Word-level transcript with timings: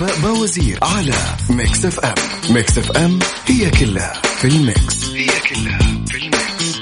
وفاء 0.00 0.20
باوزير 0.20 0.78
على 0.82 1.14
Mix 1.50 1.84
FM؟ 1.84 2.14
Mix 2.50 2.78
FM 2.78 3.18
هي 3.46 3.70
كلها 3.70 4.12
في 4.22 4.48
ال 4.48 4.59
mix. 4.59 5.04
هي 5.04 5.26
كلها 5.26 5.78
في 6.06 6.16
ال 6.16 6.29
mix. 6.29 6.80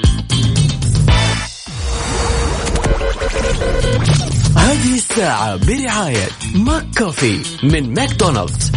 هذه 4.57 4.95
الساعة 4.95 5.55
برعاية 5.55 6.27
ماك 6.55 6.85
كوفي 6.97 7.39
من 7.63 7.93
ماكدونالدز. 7.93 8.71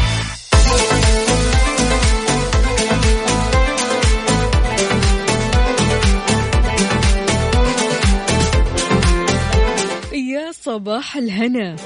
يا 10.13 10.53
صباح 10.65 11.17
الهنا. 11.17 11.77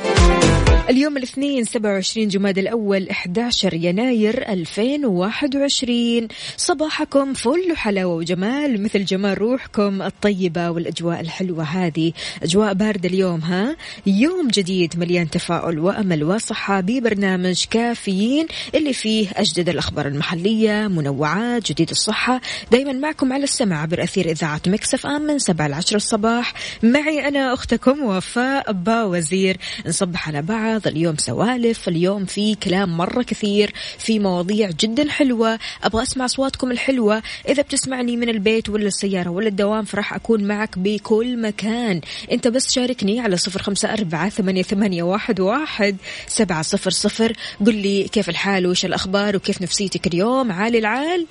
اليوم 0.91 1.17
الاثنين 1.17 1.65
27 1.65 2.29
جماد 2.29 2.59
الأول 2.59 3.11
11 3.11 3.75
يناير 3.75 4.48
2021 4.48 6.28
صباحكم 6.56 7.33
فل 7.34 7.73
وحلاوة 7.73 8.15
وجمال 8.15 8.83
مثل 8.83 9.05
جمال 9.05 9.39
روحكم 9.39 10.03
الطيبة 10.03 10.70
والأجواء 10.70 11.20
الحلوة 11.20 11.65
هذه. 11.65 12.12
أجواء 12.43 12.75
باردة 12.75 13.09
اليوم 13.09 13.41
ها؟ 13.41 13.77
يوم 14.06 14.48
جديد 14.48 14.98
مليان 14.98 15.31
تفاؤل 15.31 15.78
وأمل 15.78 16.25
وصحة 16.25 16.81
ببرنامج 16.81 17.65
كافيين 17.71 18.47
اللي 18.75 18.93
فيه 18.93 19.28
أجدد 19.37 19.69
الأخبار 19.69 20.06
المحلية 20.06 20.89
منوعات 20.89 21.73
جديد 21.73 21.91
الصحة. 21.91 22.41
دايما 22.73 22.93
معكم 22.93 23.33
على 23.33 23.45
السمع 23.45 23.83
عبر 23.83 24.03
أثير 24.03 24.31
إذاعة 24.31 24.61
مكسف 24.67 25.06
آم 25.06 25.23
من 25.23 25.39
7 25.39 25.69
ل 25.69 25.75
10 25.75 25.97
الصباح. 25.97 26.55
معي 26.83 27.28
أنا 27.28 27.53
أختكم 27.55 28.03
وفاء 28.03 28.73
باوزير. 28.73 29.56
نصبح 29.87 30.28
على 30.28 30.43
بعض. 30.43 30.75
اليوم 30.86 31.16
سوالف 31.16 31.88
اليوم 31.88 32.24
في 32.24 32.55
كلام 32.55 32.96
مرة 32.96 33.22
كثير 33.22 33.72
في 33.98 34.19
مواضيع 34.19 34.70
جدا 34.80 35.10
حلوة. 35.10 35.58
أبغى 35.84 36.02
أسمع 36.02 36.24
أصواتكم 36.24 36.70
الحلوة. 36.70 37.22
إذا 37.48 37.62
بتسمعني 37.62 38.16
من 38.16 38.28
البيت 38.28 38.69
ولا 38.69 38.86
السيارة 38.86 39.30
ولا 39.30 39.48
الدوام 39.48 39.84
فراح 39.84 40.14
أكون 40.14 40.44
معك 40.44 40.78
بكل 40.78 41.42
مكان. 41.42 42.00
أنت 42.32 42.48
بس 42.48 42.72
شاركني 42.72 43.20
على 43.20 43.36
صفر 43.36 43.62
خمسة 43.62 43.92
أربعة 43.92 44.28
ثمانية, 44.28 44.62
ثمانية 44.62 45.02
واحد, 45.02 45.41
واحد 45.41 45.97
سبعة 46.27 46.62
صفر 46.62 46.91
صفر. 46.91 47.32
قل 47.66 47.74
لي 47.74 48.08
كيف 48.08 48.28
الحال 48.28 48.66
وش 48.66 48.84
الأخبار 48.84 49.36
وكيف 49.36 49.62
نفسيتك 49.62 50.06
اليوم؟ 50.06 50.52
عالي 50.52 50.78
العال. 50.78 51.27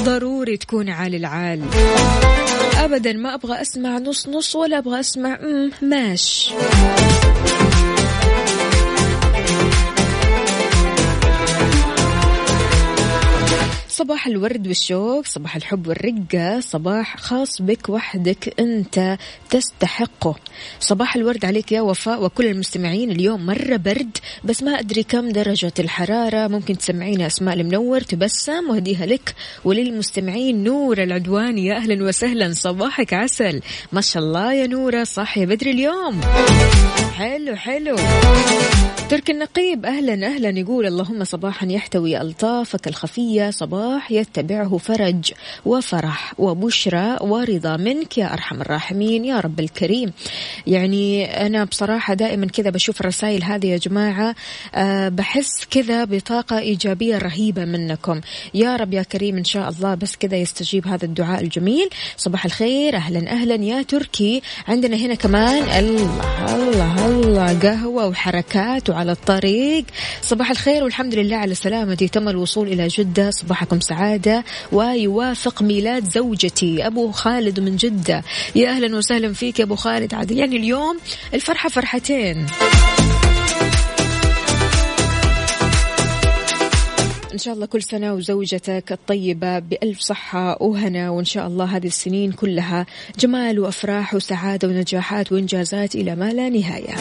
ضروري 0.00 0.56
تكون 0.56 0.88
عالي 0.88 1.16
العال. 1.16 1.62
ابدا 2.84 3.12
ما 3.12 3.34
أبغى 3.34 3.60
أسمع 3.60 3.98
نص 3.98 4.28
نص 4.28 4.56
ولا 4.56 4.78
أبغى 4.78 5.00
أسمع 5.00 5.38
ماش. 5.82 6.52
صباح 14.00 14.26
الورد 14.26 14.68
والشوق 14.68 15.26
صباح 15.26 15.56
الحب 15.56 15.86
والرقة 15.86 16.60
صباح 16.60 17.16
خاص 17.16 17.62
بك 17.62 17.88
وحدك 17.88 18.60
أنت 18.60 19.18
تستحقه. 19.50 20.36
صباح 20.80 21.16
الورد 21.16 21.44
عليك 21.44 21.72
يا 21.72 21.80
وفاء 21.80 22.24
وكل 22.24 22.46
المستمعين 22.46 23.10
اليوم 23.10 23.46
مرة 23.46 23.76
برد 23.76 24.18
بس 24.44 24.62
ما 24.62 24.78
أدري 24.78 25.02
كم 25.02 25.28
درجة 25.28 25.72
الحرارة. 25.78 26.48
ممكن 26.48 26.78
تسمعينا 26.78 27.26
أسماء 27.26 27.54
المنور 27.54 28.00
تبسم 28.00 28.70
وهديها 28.70 29.06
لك. 29.06 29.34
وللمستمعين 29.64 30.64
نور 30.64 31.02
العدواني 31.02 31.66
يا 31.66 31.76
أهلا 31.76 32.04
وسهلا 32.04 32.52
صباحك 32.52 33.14
عسل. 33.14 33.60
ما 33.92 34.00
شاء 34.00 34.22
الله 34.22 34.54
يا 34.54 34.66
نورة 34.66 35.04
صاحية 35.04 35.46
بدري 35.46 35.70
اليوم. 35.70 36.20
حلو 37.14 37.56
حلو. 37.56 37.96
ترك 39.10 39.30
النقيب 39.30 39.86
أهلا 39.86 40.26
أهلا 40.26 40.58
يقول 40.58 40.86
اللهم 40.86 41.24
صباحا 41.24 41.66
يحتوي 41.66 42.20
ألطافك 42.20 42.88
الخفية 42.88 43.50
صباح 43.50 43.89
يتبعه 44.10 44.78
فرج 44.78 45.32
وفرح 45.64 46.34
وبشرى 46.38 47.16
ورضا 47.20 47.76
منك 47.76 48.18
يا 48.18 48.32
أرحم 48.32 48.60
الراحمين 48.60 49.24
يا 49.24 49.40
رب 49.40 49.60
الكريم. 49.60 50.12
يعني 50.66 51.24
أنا 51.46 51.64
بصراحة 51.64 52.14
دائما 52.14 52.46
كذا 52.46 52.70
بشوف 52.70 53.00
الرسائل 53.00 53.44
هذه 53.44 53.66
يا 53.66 53.76
جماعة 53.76 54.34
أه 54.74 55.08
بحس 55.08 55.64
كذا 55.70 56.04
بطاقة 56.04 56.58
إيجابية 56.58 57.18
رهيبة 57.18 57.64
منكم. 57.64 58.20
يا 58.54 58.76
رب 58.76 58.94
يا 58.94 59.02
كريم 59.02 59.36
إن 59.36 59.44
شاء 59.44 59.68
الله 59.68 59.94
بس 59.94 60.16
كذا 60.16 60.36
يستجيب 60.36 60.86
هذا 60.86 61.04
الدعاء 61.04 61.40
الجميل. 61.40 61.88
صباح 62.16 62.44
الخير 62.44 62.96
أهلا 62.96 63.30
أهلا 63.30 63.54
يا 63.54 63.82
تركي. 63.82 64.42
عندنا 64.68 64.96
هنا 64.96 65.14
كمان 65.14 65.62
الله 65.62 66.54
الله 66.54 67.06
الله 67.06 67.58
قهوة 67.58 68.06
وحركات 68.06 68.90
وعلى 68.90 69.12
الطريق. 69.12 69.84
صباح 70.22 70.50
الخير 70.50 70.84
والحمد 70.84 71.14
لله 71.14 71.36
على 71.36 71.54
سلامتي 71.54 72.08
تم 72.08 72.28
الوصول 72.28 72.68
إلى 72.68 72.88
جدة. 72.88 73.30
صباحكم 73.30 73.79
سعادة 73.80 74.44
ويوافق 74.72 75.62
ميلاد 75.62 76.10
زوجتي. 76.10 76.86
أبو 76.86 77.12
خالد 77.12 77.60
من 77.60 77.76
جدة. 77.76 78.22
يا 78.54 78.70
أهلا 78.70 78.96
وسهلا 78.96 79.32
فيك 79.32 79.58
يا 79.58 79.64
أبو 79.64 79.74
خالد. 79.74 80.14
عادل 80.14 80.38
يعني 80.38 80.56
اليوم 80.56 80.98
الفرحة 81.34 81.68
فرحتين. 81.68 82.46
إن 87.32 87.38
شاء 87.38 87.54
الله 87.54 87.66
كل 87.66 87.82
سنة 87.82 88.14
وزوجتك 88.14 88.92
الطيبة 88.92 89.58
بألف 89.58 90.00
صحة 90.00 90.62
وهنا 90.62 91.10
وإن 91.10 91.24
شاء 91.24 91.46
الله 91.46 91.64
هذه 91.64 91.86
السنين 91.86 92.32
كلها 92.32 92.86
جمال 93.18 93.60
وأفراح 93.60 94.14
وسعادة 94.14 94.68
ونجاحات 94.68 95.32
وإنجازات 95.32 95.94
إلى 95.94 96.16
ما 96.16 96.32
لا 96.32 96.48
نهاية. 96.48 96.94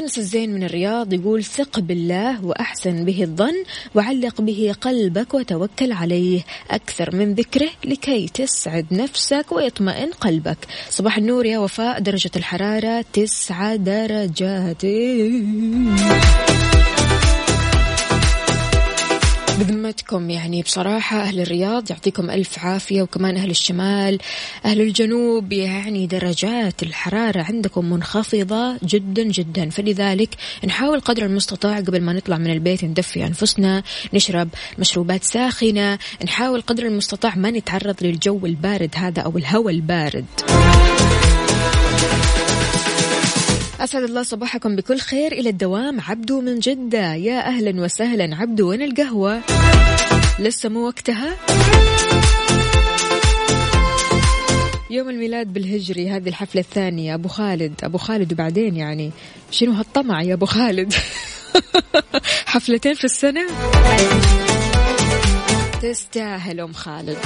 أنس 0.00 0.18
الزين 0.18 0.54
من 0.54 0.62
الرياض 0.62 1.12
يقول 1.12 1.44
ثق 1.44 1.80
بالله 1.80 2.44
وأحسن 2.44 3.04
به 3.04 3.22
الظن 3.22 3.64
وعلق 3.94 4.40
به 4.40 4.74
قلبك 4.80 5.34
وتوكل 5.34 5.92
عليه. 5.92 6.40
أكثر 6.70 7.16
من 7.16 7.34
ذكره 7.34 7.70
لكي 7.84 8.28
تسعد 8.28 8.86
نفسك 8.92 9.46
ويطمئن 9.52 10.10
قلبك. 10.10 10.58
صباح 10.90 11.18
النور 11.18 11.46
يا 11.46 11.58
وفاء 11.58 12.00
درجة 12.00 12.30
الحرارة 12.36 13.04
تسعة 13.12 13.76
درجات. 13.76 14.84
بذمتكم 19.60 20.30
يعني 20.30 20.62
بصراحة 20.62 21.20
أهل 21.20 21.40
الرياض 21.40 21.90
يعطيكم 21.90 22.30
ألف 22.30 22.58
عافية 22.58 23.02
وكمان 23.02 23.36
أهل 23.36 23.50
الشمال 23.50 24.18
أهل 24.64 24.80
الجنوب 24.80 25.52
يعني 25.52 26.06
درجات 26.06 26.82
الحرارة 26.82 27.42
عندكم 27.42 27.90
منخفضة 27.90 28.78
جدا 28.84 29.22
جدا. 29.22 29.70
فلذلك 29.70 30.34
نحاول 30.64 31.00
قدر 31.00 31.24
المستطاع 31.26 31.80
قبل 31.80 32.00
ما 32.00 32.12
نطلع 32.12 32.38
من 32.38 32.50
البيت 32.50 32.84
ندفي 32.84 33.26
أنفسنا 33.26 33.82
نشرب 34.14 34.48
مشروبات 34.78 35.24
ساخنة 35.24 35.98
نحاول 36.24 36.60
قدر 36.60 36.86
المستطاع 36.86 37.34
ما 37.34 37.50
نتعرض 37.50 37.96
للجو 38.02 38.46
البارد 38.46 38.94
هذا 38.96 39.22
أو 39.22 39.38
الهواء 39.38 39.74
البارد. 39.74 40.24
أسعد 43.80 44.02
الله 44.02 44.22
صباحكم 44.22 44.76
بكل 44.76 44.98
خير. 44.98 45.32
إلى 45.32 45.50
الدوام 45.50 46.00
عبدو 46.00 46.40
من 46.40 46.58
جدة. 46.58 47.14
يا 47.14 47.46
أهلا 47.46 47.82
وسهلا. 47.82 48.36
عبدو 48.36 48.70
وين 48.70 48.82
القهوة؟ 48.82 49.40
لسه 50.38 50.68
مو 50.68 50.86
وقتها؟ 50.86 51.36
يوم 54.90 55.10
الميلاد 55.10 55.52
بالهجري 55.52 56.10
هذه 56.10 56.28
الحفلة 56.28 56.60
الثانية. 56.60 57.14
أبو 57.14 57.28
خالد 57.28 57.72
أبو 57.82 57.98
خالد 57.98 58.32
وبعدين 58.32 58.76
يعني. 58.76 59.10
شنو 59.50 59.72
هالطمع 59.72 60.22
يا 60.22 60.34
أبو 60.34 60.46
خالد؟ 60.46 60.94
حفلتين 62.52 62.94
في 62.94 63.04
السنة؟ 63.04 63.46
تستاهل 65.82 66.60
أم 66.60 66.72
خالد. 66.72 67.18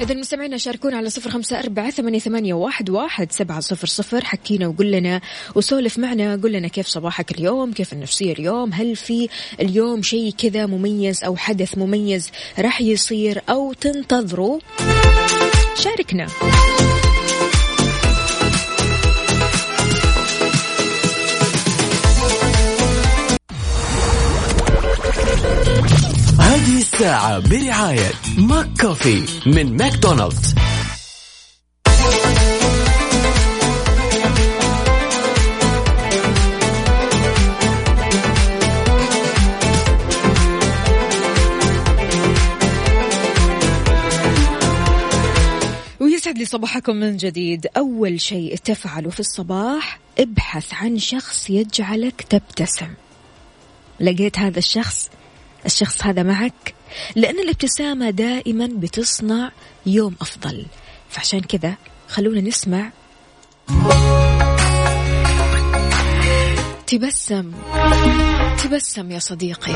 إذا 0.00 0.12
المستمعين 0.12 0.58
شاركونا 0.58 0.96
على 0.96 1.10
صفر 1.10 1.30
خمسة 1.30 1.58
أربعة 1.60 1.90
ثمانية, 1.90 2.54
واحد, 2.54 2.90
واحد 2.90 3.32
سبعة 3.32 3.60
صفر 3.60 3.86
صفر. 3.86 4.24
حكينا 4.24 4.66
وقول 4.66 4.92
لنا 4.92 5.20
وسولف 5.54 5.98
معنا 5.98 6.40
قول 6.42 6.52
لنا 6.52 6.68
كيف 6.68 6.86
صباحك 6.86 7.30
اليوم 7.30 7.72
كيف 7.72 7.92
النفسية 7.92 8.32
اليوم؟ 8.32 8.72
هل 8.72 8.96
في 8.96 9.28
اليوم 9.60 10.02
شيء 10.02 10.34
كذا 10.38 10.66
مميز 10.66 11.24
أو 11.24 11.36
حدث 11.36 11.78
مميز 11.78 12.30
راح 12.58 12.80
يصير 12.80 13.42
أو 13.48 13.72
تنتظروا 13.72 14.58
شاركنا. 15.74 16.26
الساعة 26.68 27.38
برعاية 27.38 28.12
ماك 28.38 28.66
كوفي 28.80 29.24
من 29.46 29.76
ماكدونالدز. 29.76 30.54
ويسعد 46.00 46.38
لي 46.38 46.44
صباحكم 46.44 46.96
من 46.96 47.16
جديد. 47.16 47.66
أول 47.76 48.20
شيء 48.20 48.56
تفعله 48.56 49.10
في 49.10 49.20
الصباح 49.20 50.00
ابحث 50.18 50.74
عن 50.74 50.98
شخص 50.98 51.50
يجعلك 51.50 52.22
تبتسم. 52.22 52.88
لقيت 54.00 54.38
هذا 54.38 54.58
الشخص 54.58 55.10
الشخص 55.66 56.06
هذا 56.06 56.22
معك؟ 56.22 56.74
لأن 57.16 57.38
الابتسامة 57.38 58.10
دائما 58.10 58.68
بتصنع 58.72 59.50
يوم 59.86 60.14
أفضل. 60.20 60.66
فعشان 61.10 61.40
كذا 61.40 61.74
خلونا 62.08 62.40
نسمع. 62.40 62.90
تبسم. 66.86 67.52
تبسم 68.64 69.10
يا 69.10 69.18
صديقي. 69.18 69.72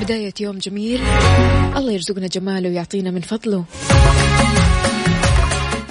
بداية 0.00 0.34
يوم 0.40 0.58
جميل. 0.58 1.02
الله 1.76 1.92
يرزقنا 1.92 2.26
جماله 2.26 2.68
ويعطينا 2.68 3.10
من 3.10 3.20
فضله. 3.20 3.64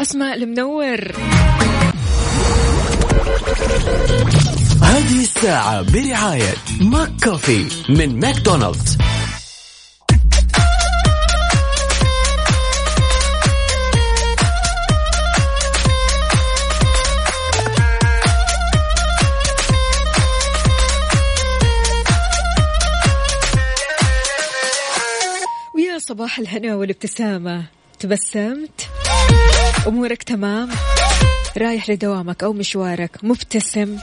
أسماء 0.02 0.36
المنور. 0.36 1.12
هذه 4.82 5.22
الساعة 5.22 5.82
برعاية 5.82 6.54
ماك 6.82 7.10
كوفي 7.24 7.68
من 7.90 8.20
ماكدونالدز. 8.20 8.98
ويا 25.76 26.00
صباح 26.00 26.40
الهنا 26.40 26.76
والابتسامة. 26.76 27.64
تبسمت؟ 28.00 28.90
أمورك 29.88 30.24
تمام؟ 30.24 30.70
رايح 31.58 31.90
لدوامك 31.90 32.44
أو 32.44 32.54
مشوارك؟ 32.54 33.18
مبتسم؟ 33.24 33.98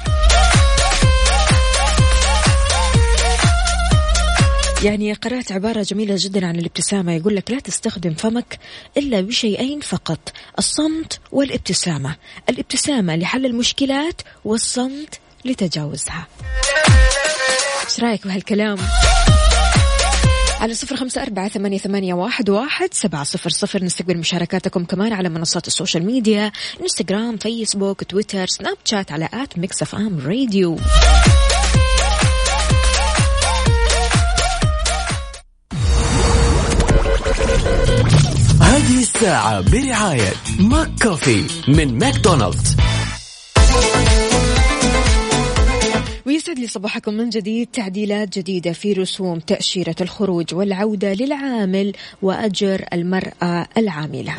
يعني 4.85 5.13
قرأت 5.13 5.53
عبارة 5.53 5.83
جميلة 5.83 6.15
جدا 6.19 6.47
عن 6.47 6.57
الابتسامة. 6.57 7.13
يقول 7.13 7.37
لك 7.37 7.51
لا 7.51 7.61
تستخدم 7.61 8.15
فمك 8.15 8.59
إلا 8.97 9.21
بشيئين 9.21 9.81
فقط 9.81 10.33
الصمت 10.59 11.21
والابتسامة. 11.33 12.17
الابتسامة 12.49 13.17
لحل 13.17 13.47
المشكلات 13.47 14.23
والصمت 14.45 15.21
لتجاوزها. 15.45 16.27
إيش 17.85 18.01
رأيك 18.01 18.27
بهالكلام؟ 18.27 18.79
على 20.61 20.75
صفر 20.75 20.97
خمسة 20.97 21.23
أربعة 21.23 21.49
ثمانية, 21.49 21.79
ثمانية 21.79 22.15
واحد, 22.15 22.51
واحد 22.51 22.95
سبعة 22.95 23.25
صفر 23.25 23.51
صفر. 23.51 23.85
نستقبل 23.85 24.19
مشاركاتكم 24.19 24.85
كمان 24.85 25.13
على 25.13 25.29
منصات 25.29 25.67
ال 25.67 25.73
social 25.73 26.07
media 26.07 26.53
إنستغرام 26.81 27.37
فيسبوك 27.37 28.05
تويتر 28.05 28.47
سناب 28.47 28.77
شات 28.85 29.13
على 29.13 29.29
at 29.35 29.59
Mix 29.59 29.83
FM 29.83 30.21
Radio. 30.27 30.79
هذه 38.89 38.99
الساعة 38.99 39.61
برعاية 39.61 40.33
ماك 40.61 40.89
كوفي 41.03 41.45
من 41.69 41.99
ماكدونالدز. 41.99 42.77
ويسعد 46.27 46.59
لي 46.59 46.67
صباحكم 46.67 47.15
من 47.15 47.29
جديد 47.29 47.69
تعديلات 47.73 48.39
جديدة 48.39 48.73
في 48.73 48.93
رسوم 48.93 49.39
تأشيرة 49.39 49.95
الخروج 50.01 50.55
والعودة 50.55 51.13
للعامل 51.13 51.93
وأجر 52.23 52.85
المرأة 52.93 53.67
العاملة. 53.77 54.35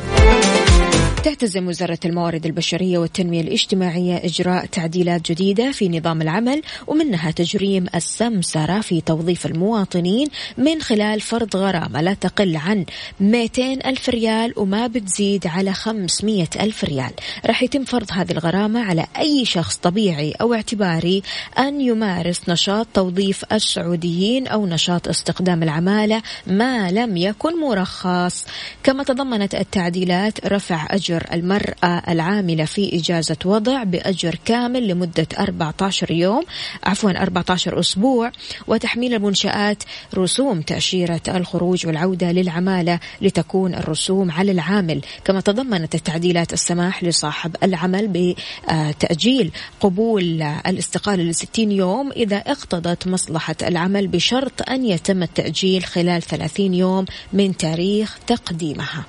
تعتزم 1.23 1.67
وزارة 1.67 1.99
الموارد 2.05 2.45
البشرية 2.45 2.97
والتنمية 2.97 3.41
الاجتماعية 3.41 4.17
إجراء 4.17 4.65
تعديلات 4.65 5.31
جديدة 5.31 5.71
في 5.71 5.89
نظام 5.89 6.21
العمل 6.21 6.61
ومنها 6.87 7.31
تجريم 7.31 7.85
السمسرة 7.95 8.81
في 8.81 9.01
توظيف 9.01 9.45
المواطنين 9.45 10.27
من 10.57 10.81
خلال 10.81 11.21
فرض 11.21 11.55
غرامة 11.55 12.01
لا 12.01 12.13
تقل 12.13 12.57
عن 12.57 12.85
200 13.19 13.73
ألف 13.73 14.09
ريال 14.09 14.53
وما 14.57 14.87
بتزيد 14.87 15.47
على 15.47 15.73
500 15.73 16.47
ألف 16.59 16.83
ريال. 16.83 17.11
راح 17.45 17.63
يتم 17.63 17.83
فرض 17.83 18.07
هذه 18.11 18.31
الغرامة 18.31 18.79
على 18.79 19.05
أي 19.17 19.45
شخص 19.45 19.77
طبيعي 19.77 20.31
أو 20.31 20.53
اعتباري 20.53 21.23
أن 21.57 21.81
يمارس 21.81 22.49
نشاط 22.49 22.87
توظيف 22.93 23.45
السعوديين 23.53 24.47
أو 24.47 24.65
نشاط 24.65 25.07
استخدام 25.07 25.63
العمالة 25.63 26.21
ما 26.47 26.91
لم 26.91 27.17
يكن 27.17 27.61
مرخص. 27.61 28.45
كما 28.83 29.03
تضمنت 29.03 29.55
التعديلات 29.55 30.47
رفع 30.47 30.87
أجر 30.89 31.08
المرأة 31.17 32.01
العاملة 32.07 32.65
في 32.65 32.95
إجازة 32.95 33.37
وضع 33.45 33.83
بأجر 33.83 34.35
كامل 34.45 34.87
لمدة 34.87 35.27
14 35.39 36.11
يوم 36.11 36.43
عفوا 36.83 37.11
14 37.11 37.79
أسبوع 37.79 38.31
وتحميل 38.67 39.13
المنشآت 39.13 39.83
رسوم 40.15 40.61
تأشيرة 40.61 41.21
الخروج 41.27 41.87
والعودة 41.87 42.31
للعمالة 42.31 42.99
لتكون 43.21 43.75
الرسوم 43.75 44.31
على 44.31 44.51
العامل 44.51 45.01
كما 45.25 45.41
تضمنت 45.41 45.95
التعديلات 45.95 46.53
السماح 46.53 47.03
لصاحب 47.03 47.55
العمل 47.63 48.07
بتأجيل 48.07 49.51
قبول 49.79 50.41
الاستقالة 50.41 51.23
ل 51.23 51.35
60 51.35 51.71
يوم 51.71 52.11
إذا 52.11 52.37
اقتضت 52.37 53.07
مصلحة 53.07 53.55
العمل 53.61 54.07
بشرط 54.07 54.69
أن 54.69 54.85
يتم 54.85 55.23
التأجيل 55.23 55.83
خلال 55.83 56.21
30 56.21 56.73
يوم 56.73 57.05
من 57.33 57.57
تاريخ 57.57 58.17
تقديمها. 58.27 59.05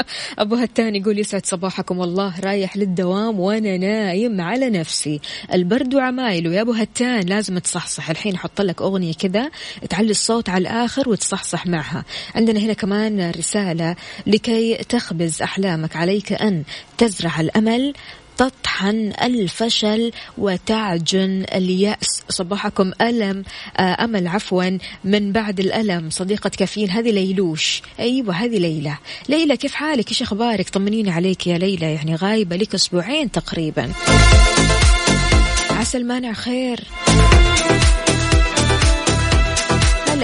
أبو 0.38 0.54
هتان 0.54 0.96
يقول 0.96 1.18
يسعد 1.18 1.46
صباحكم 1.46 1.98
والله 1.98 2.40
رايح 2.40 2.76
للدوام 2.76 3.40
وأنا 3.40 3.76
نايم 3.76 4.40
على 4.40 4.70
نفسي. 4.70 5.20
البرد 5.52 5.94
وعمايله 5.94 6.54
يا 6.54 6.60
أبو 6.60 6.72
هتان 6.72 7.20
لازم 7.20 7.58
تصحصح. 7.58 8.10
الحين 8.10 8.34
أحط 8.34 8.60
لك 8.60 8.82
أغنية 8.82 9.14
كذا 9.14 9.50
تعلي 9.90 10.10
الصوت 10.10 10.48
على 10.48 10.62
الآخر 10.62 11.08
وتصحصح 11.08 11.66
معها. 11.66 12.04
عندنا 12.34 12.60
هنا 12.60 12.72
كمان 12.72 13.30
رسالة 13.30 13.96
لكي 14.26 14.74
تخبز 14.74 15.42
أحلامك. 15.42 15.96
عليك 15.96 16.32
أن 16.32 16.62
تزرع 16.98 17.40
الأمل 17.40 17.92
تطحن 18.36 19.12
الفشل 19.22 20.12
وتعجن 20.38 21.44
اليأس. 21.54 22.22
صباحكم 22.28 22.92
ألم. 23.00 23.44
آه 23.76 24.04
أمل 24.04 24.28
عفوا. 24.28 24.78
من 25.04 25.32
بعد 25.32 25.60
الألم 25.60 26.10
صديقة 26.10 26.48
كافيين 26.48 26.90
هذه 26.90 27.10
ليلوش. 27.10 27.82
أيوة 28.00 28.34
هذه 28.34 28.58
ليلى. 28.58 28.96
ليلى 29.28 29.56
كيف 29.56 29.74
حالك؟ 29.74 30.08
إيش 30.08 30.22
أخبارك؟ 30.22 30.68
طمنيني 30.68 31.10
عليك 31.10 31.46
يا 31.46 31.58
ليلى. 31.58 31.94
يعني 31.94 32.14
غايبة 32.14 32.56
لك 32.56 32.74
أسبوعين 32.74 33.30
تقريبا. 33.30 33.92
عسى 35.70 35.98
المانع 35.98 36.32
خير. 36.32 36.80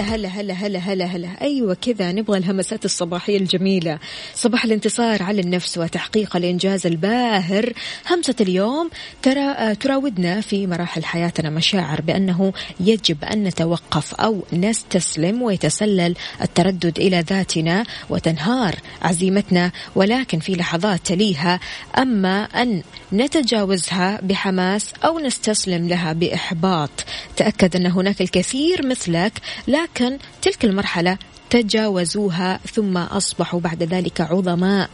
هلا 0.00 0.28
هلا 0.28 0.52
هلا 0.52 0.78
هلا 0.78 0.78
هلا 0.78 1.04
هلا 1.04 1.40
أيوه 1.42 1.74
كذا 1.74 2.12
نبغى 2.12 2.38
الهمسات 2.38 2.84
الصباحية 2.84 3.36
الجميلة. 3.36 3.98
صباح 4.34 4.64
الانتصار 4.64 5.22
على 5.22 5.40
النفس 5.40 5.78
وتحقيق 5.78 6.36
الإنجاز 6.36 6.86
الباهر. 6.86 7.72
همسة 8.10 8.34
اليوم 8.40 8.90
ترى 9.22 9.74
تراودنا 9.74 10.40
في 10.40 10.66
مراحل 10.66 11.04
حياتنا 11.04 11.50
مشاعر 11.50 12.00
بأنه 12.00 12.52
يجب 12.80 13.24
أن 13.24 13.44
نتوقف 13.44 14.14
أو 14.14 14.44
نستسلم 14.52 15.42
ويتسلل 15.42 16.14
التردد 16.42 16.98
إلى 16.98 17.20
ذاتنا 17.20 17.84
وتنهار 18.10 18.74
عزيمتنا. 19.02 19.72
ولكن 19.94 20.38
في 20.38 20.52
لحظات 20.52 21.00
تليها 21.06 21.60
أما 21.98 22.44
أن 22.44 22.82
نتجاوزها 23.12 24.20
بحماس 24.22 24.92
أو 25.04 25.18
نستسلم 25.18 25.88
لها 25.88 26.12
بإحباط. 26.12 26.90
تأكد 27.36 27.76
أن 27.76 27.86
هناك 27.86 28.20
الكثير 28.20 28.86
مثلك 28.86 29.32
لكن 29.68 29.87
تلك 30.42 30.64
المرحلة 30.64 31.18
تجاوزوها 31.50 32.60
ثم 32.72 32.96
أصبحوا 32.96 33.60
بعد 33.60 33.82
ذلك 33.82 34.20
عظماء. 34.20 34.90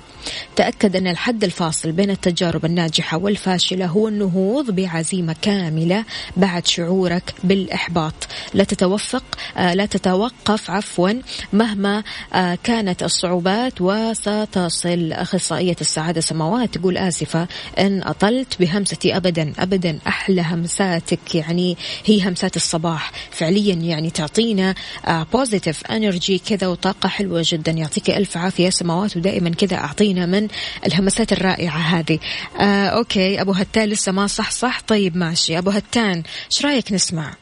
تأكد 0.56 0.96
أن 0.96 1.06
الحد 1.06 1.44
الفاصل 1.44 1.92
بين 1.92 2.10
التجارب 2.10 2.64
الناجحة 2.64 3.18
والفاشلة 3.18 3.86
هو 3.86 4.08
النهوض 4.08 4.70
بعزيمة 4.70 5.36
كاملة 5.42 6.04
بعد 6.36 6.66
شعورك 6.66 7.34
بالإحباط. 7.44 8.14
لا 8.54 8.64
تتوفق 8.64 9.24
آه، 9.56 9.74
لا 9.74 9.86
تتوقف 9.86 10.70
عفوا 10.70 11.10
مهما 11.52 12.02
آه، 12.34 12.58
كانت 12.62 13.02
الصعوبات 13.02 13.80
وستصل 13.80 15.12
أخصائية 15.12 15.76
السعادة 15.80 16.20
سماوات 16.20 16.74
تقول 16.74 16.96
آسفة 16.96 17.48
إن 17.78 18.02
أطلت 18.02 18.60
بهمستي 18.60 19.16
أبدا 19.16 19.52
أبدا 19.58 19.98
أحلى 20.06 20.42
همساتك 20.42 21.34
يعني 21.34 21.76
هي 22.04 22.28
همسات 22.28 22.56
الصباح. 22.56 23.12
فعليا 23.30 23.74
يعني 23.74 24.10
تعطينا 24.10 24.74
positive 25.08 25.86
energy 25.86 26.38
كذا 26.38 26.66
وطاقة 26.66 27.08
حلوة 27.08 27.42
جدا. 27.44 27.72
يعطيك 27.72 28.10
ألف 28.10 28.36
عافية 28.36 28.70
سماوات 28.70 29.16
ودائما 29.16 29.50
كذا 29.50 29.76
أعطينا. 29.76 30.13
من 30.14 30.48
الهمسات 30.86 31.32
الرائعة 31.32 31.78
هذه. 31.78 32.18
آه 32.60 32.86
okay 32.86 33.40
أبو 33.40 33.52
هتان 33.52 33.88
لسه 33.88 34.12
ما 34.12 34.26
صح 34.26 34.50
صح؟ 34.50 34.80
طيب 34.80 35.16
ماشي. 35.16 35.58
أبو 35.58 35.70
هتان 35.70 36.22
إيش 36.52 36.64
رأيك 36.64 36.92
نسمع؟ 36.92 37.34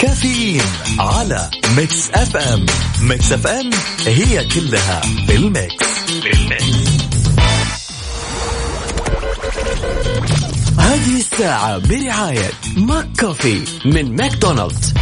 كافيين 0.00 0.62
على 0.98 1.50
Mix 1.76 2.10
FM. 2.10 2.66
Mix 3.02 3.32
FM 3.32 3.70
هي 4.06 4.44
كلها 4.44 5.00
في 5.00 5.36
ال 5.36 5.46
mix, 5.46 5.86
في 6.22 6.32
ال 6.32 6.44
mix. 6.44 6.92
هذه 10.78 11.16
الساعة 11.16 11.78
برعاية 11.78 12.50
ماك 12.76 13.06
كوفي 13.20 13.64
من 13.84 14.16
ماكدونالدز. 14.16 14.94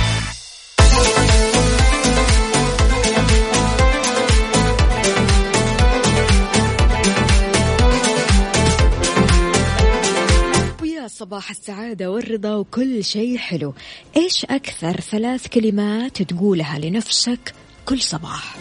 صباح 11.20 11.50
السعادة 11.50 12.10
والرضا 12.10 12.54
وكل 12.54 13.04
شيء 13.04 13.38
حلو. 13.38 13.74
إيش 14.16 14.44
أكثر 14.44 15.00
ثلاث 15.00 15.48
كلمات 15.48 16.22
تقولها 16.22 16.78
لنفسك 16.78 17.54
كل 17.86 18.00
صباح؟ 18.00 18.56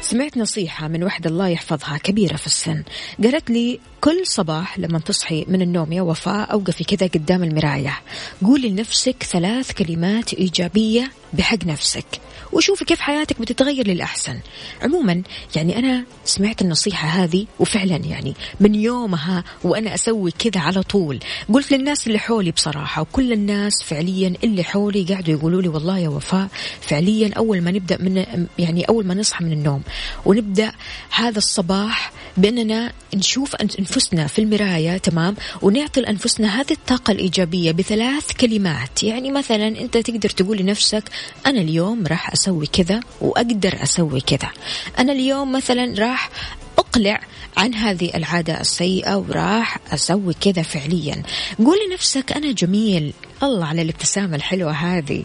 سمعت 0.00 0.36
نصيحة 0.36 0.88
من 0.88 1.04
وحدة 1.04 1.30
الله 1.30 1.48
يحفظها 1.48 1.98
كبيرة 1.98 2.36
في 2.36 2.46
السن. 2.46 2.82
قالت 3.22 3.50
لي 3.50 3.80
كل 4.06 4.26
صباح 4.26 4.78
لما 4.78 4.98
تصحي 4.98 5.44
من 5.48 5.62
النوم 5.62 5.92
يا 5.92 6.02
وفاء 6.02 6.52
أوقفي 6.52 6.84
كذا 6.84 7.06
قدام 7.06 7.44
المراية. 7.44 8.00
قولي 8.44 8.68
لنفسك 8.68 9.22
ثلاث 9.22 9.72
كلمات 9.72 10.34
إيجابية 10.34 11.12
بحق 11.32 11.64
نفسك 11.64 12.06
وشوفي 12.52 12.84
كيف 12.84 13.00
حياتك 13.00 13.40
بتتغير 13.40 13.86
للأحسن. 13.86 14.38
عموما 14.82 15.22
يعني 15.56 15.78
أنا 15.78 16.04
سمعت 16.24 16.62
النصيحة 16.62 17.08
هذه 17.08 17.46
وفعلا 17.58 17.96
يعني 17.96 18.34
من 18.60 18.74
يومها 18.74 19.44
وأنا 19.64 19.94
أسوي 19.94 20.30
كذا 20.30 20.60
على 20.60 20.82
طول. 20.82 21.18
قلت 21.52 21.72
للناس 21.72 22.06
اللي 22.06 22.18
حولي 22.18 22.50
بصراحة 22.50 23.02
وكل 23.02 23.32
الناس 23.32 23.82
فعليا 23.82 24.34
اللي 24.44 24.64
حولي 24.64 25.04
قاعدوا 25.04 25.34
يقولوا 25.34 25.62
لي 25.62 25.68
والله 25.68 25.98
يا 25.98 26.08
وفاء 26.08 26.48
فعليا 26.80 27.30
أول 27.36 27.60
ما 27.60 27.70
نبدأ 27.70 27.98
من 28.00 28.46
يعني 28.58 28.84
أول 28.84 29.06
ما 29.06 29.14
نصحى 29.14 29.44
من 29.44 29.52
النوم 29.52 29.82
ونبدأ 30.24 30.72
هذا 31.10 31.38
الصباح 31.38 32.12
بأننا 32.36 32.92
نشوف 33.14 33.54
أنفسنا 33.96 34.26
في 34.26 34.38
المراية 34.38 34.96
تمام؟ 34.96 35.36
ونعطي 35.62 36.00
لأنفسنا 36.00 36.60
هذه 36.60 36.72
الطاقة 36.72 37.12
الإيجابية 37.12 37.72
بثلاث 37.72 38.32
كلمات. 38.32 39.02
يعني 39.02 39.30
مثلا 39.30 39.68
أنت 39.68 39.96
تقدر 39.96 40.28
تقول 40.28 40.58
لنفسك 40.58 41.02
أنا 41.46 41.60
اليوم 41.60 42.06
راح 42.06 42.32
أسوي 42.32 42.66
كذا 42.66 43.00
وأقدر 43.20 43.82
أسوي 43.82 44.20
كذا. 44.20 44.50
أنا 44.98 45.12
اليوم 45.12 45.52
مثلا 45.52 45.94
راح 45.98 46.30
أقلع 46.78 47.20
عن 47.56 47.74
هذه 47.74 48.10
العادة 48.14 48.60
السيئة 48.60 49.16
وراح 49.16 49.78
أسوي 49.92 50.34
كذا 50.40 50.62
فعليا. 50.62 51.22
قول 51.58 51.76
لنفسك 51.90 52.32
أنا 52.32 52.52
جميل. 52.52 53.12
الله 53.42 53.66
على 53.66 53.82
الابتسامة 53.82 54.36
الحلوة 54.36 54.72
هذه. 54.72 55.24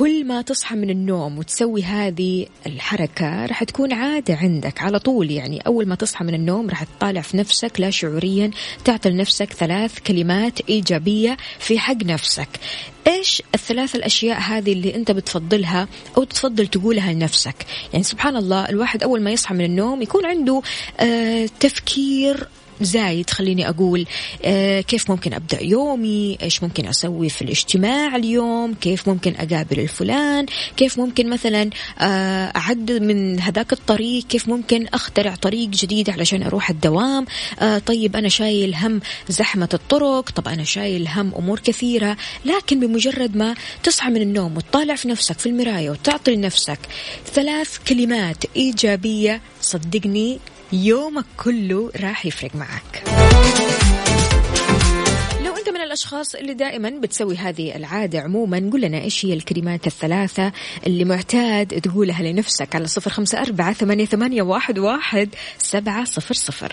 كل 0.00 0.24
ما 0.24 0.42
تصحى 0.42 0.76
من 0.76 0.90
النوم 0.90 1.38
وتسوي 1.38 1.82
هذه 1.82 2.46
الحركة 2.66 3.46
راح 3.46 3.64
تكون 3.64 3.92
عادة 3.92 4.34
عندك. 4.34 4.82
على 4.82 4.98
طول 4.98 5.30
يعني 5.30 5.60
أول 5.60 5.86
ما 5.88 5.94
تصحى 5.94 6.24
من 6.24 6.34
النوم 6.34 6.70
راح 6.70 6.84
تطالع 6.84 7.20
في 7.20 7.36
نفسك 7.36 7.80
لا 7.80 7.90
شعوريا 7.90 8.50
تعطي 8.84 9.10
لنفسك 9.10 9.52
ثلاث 9.52 9.98
كلمات 9.98 10.60
إيجابية 10.68 11.36
في 11.58 11.78
حق 11.78 12.04
نفسك. 12.04 12.48
إيش 13.06 13.42
الثلاث 13.54 13.94
الأشياء 13.94 14.40
هذه 14.40 14.72
اللي 14.72 14.94
أنت 14.94 15.10
بتفضلها 15.10 15.88
أو 16.16 16.24
تفضل 16.24 16.66
تقولها 16.66 17.12
لنفسك؟ 17.12 17.66
يعني 17.92 18.04
سبحان 18.04 18.36
الله 18.36 18.68
الواحد 18.68 19.02
أول 19.02 19.22
ما 19.22 19.30
يصحى 19.30 19.54
من 19.54 19.64
النوم 19.64 20.02
يكون 20.02 20.26
عنده 20.26 20.62
آه 21.00 21.48
تفكير 21.60 22.48
زايد 22.80 23.30
خليني 23.30 23.68
أقول 23.68 24.06
آه 24.44 24.80
كيف 24.80 25.10
ممكن 25.10 25.34
أبدأ 25.34 25.62
يومي؟ 25.62 26.38
إيش 26.42 26.62
ممكن 26.62 26.86
أسوي 26.86 27.28
في 27.28 27.42
الاجتماع 27.42 28.16
اليوم؟ 28.16 28.74
كيف 28.74 29.08
ممكن 29.08 29.34
أقابل 29.36 29.80
الفلان؟ 29.80 30.46
كيف 30.76 30.98
ممكن 30.98 31.30
مثلا 31.30 31.70
آه 31.98 32.52
أعد 32.56 32.92
من 32.92 33.40
هذاك 33.40 33.72
الطريق؟ 33.72 34.26
كيف 34.26 34.48
ممكن 34.48 34.86
أخترع 34.94 35.34
طريق 35.34 35.68
جديد 35.68 36.10
علشان 36.10 36.42
أروح 36.42 36.70
الدوام؟ 36.70 37.26
آه 37.60 37.78
طيب 37.78 38.16
أنا 38.16 38.28
شايل 38.28 38.74
هم 38.74 39.00
زحمة 39.28 39.68
الطرق 39.74 40.30
طب 40.30 40.48
أنا 40.48 40.64
شايل 40.64 41.08
هم 41.08 41.32
أمور 41.38 41.58
كثيرة 41.58 42.16
لكن 42.44 42.80
بمجرد 42.80 43.36
ما 43.36 43.54
تصحى 43.82 44.10
من 44.10 44.22
النوم 44.22 44.56
وتطالع 44.56 44.94
في 44.94 45.08
نفسك 45.08 45.38
في 45.38 45.46
المراية 45.48 45.90
وتعطي 45.90 46.34
لنفسك 46.36 46.78
ثلاث 47.34 47.78
كلمات 47.88 48.44
إيجابية 48.56 49.40
صدقني 49.60 50.38
يومك 50.72 51.24
كله 51.36 51.90
راح 52.00 52.26
يفرق 52.26 52.50
معك. 52.54 53.02
لو 55.44 55.56
أنت 55.56 55.68
من 55.68 55.80
الأشخاص 55.80 56.34
اللي 56.34 56.54
دائما 56.54 56.90
بتسوي 56.90 57.36
هذه 57.36 57.76
العادة 57.76 58.20
عموما 58.20 58.70
قل 58.72 58.80
لنا 58.80 59.00
إيش 59.00 59.26
هي 59.26 59.34
الكلمات 59.34 59.86
الثلاثة 59.86 60.52
اللي 60.86 61.04
معتاد 61.04 61.80
تقولها 61.80 62.22
لنفسك 62.22 62.74
على 62.74 62.86
صفر 62.86 63.10
خمسة 63.10 63.40
أربعة 63.40 63.72
ثمانية, 63.72 64.04
ثمانية 64.04 64.42
واحد, 64.42 64.78
واحد 64.78 65.28
سبعة 65.58 66.04
صفر 66.04 66.34
صفر. 66.34 66.72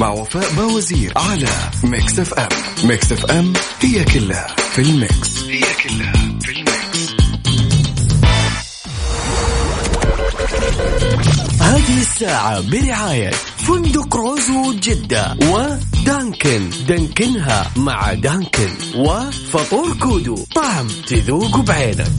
مع 0.00 0.10
وفاء 0.10 0.52
باوزير 0.52 1.12
على 1.16 1.48
Mix 1.84 2.18
FM 2.18 2.48
Mix 2.84 3.12
FM 3.12 3.52
هي 3.80 4.04
كلها 4.04 4.46
في 4.72 4.82
ال 4.82 4.94
mix. 4.94 5.44
هي 5.44 5.60
كلها 5.60 6.12
في 6.40 6.52
ال 6.52 6.64
mix. 6.64 7.14
هذه 11.60 12.00
الساعة 12.00 12.60
برعاية 12.60 13.30
فندق 13.56 14.16
روزو 14.16 14.72
جدة 14.72 15.36
ودانكن. 15.42 16.70
دانكنها 16.88 17.70
مع 17.76 18.12
دانكن 18.12 18.70
وفطور 18.96 19.92
كودو. 19.92 20.44
طعم 20.54 20.88
تذوق 21.06 21.56
بعينك. 21.56 22.10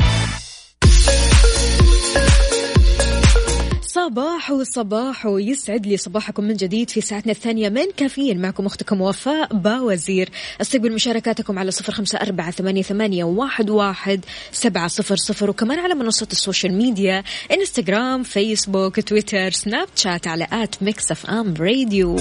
صباح 4.06 4.54
صباح 4.64 5.26
يسعد 5.26 5.86
لي 5.86 5.98
صباحكم 5.98 6.44
من 6.44 6.54
جديد 6.54 6.90
في 6.90 7.02
ساعتنا 7.02 7.32
الثانية 7.32 7.70
من 7.70 7.86
كافيين. 7.98 8.42
معكم 8.42 8.66
أختكم 8.66 9.02
وفاء 9.02 9.54
باوزير. 9.54 10.30
استقبل 10.62 10.92
مشاركاتكم 10.92 11.60
على 11.60 11.72
صفر 11.72 11.94
خمسة 11.94 12.18
أربعة 12.18 12.52
ثمانية, 12.52 12.82
ثمانية 12.82 13.24
واحد, 13.24 13.70
واحد 13.70 14.26
سبعة 14.52 14.88
صفر 14.88 15.16
صفر. 15.16 15.50
وكمان 15.50 15.80
على 15.80 15.94
منصة 15.94 16.28
ال 16.32 16.38
social 16.38 16.74
media 16.74 17.24
إنستغرام 17.52 18.24
فيسبوك 18.24 19.00
تويتر 19.00 19.52
سناب 19.52 19.88
شات 19.96 20.28
على 20.28 20.48
at 20.52 20.84
Mix 20.84 21.12
FM 21.12 21.54
Radio. 21.60 22.20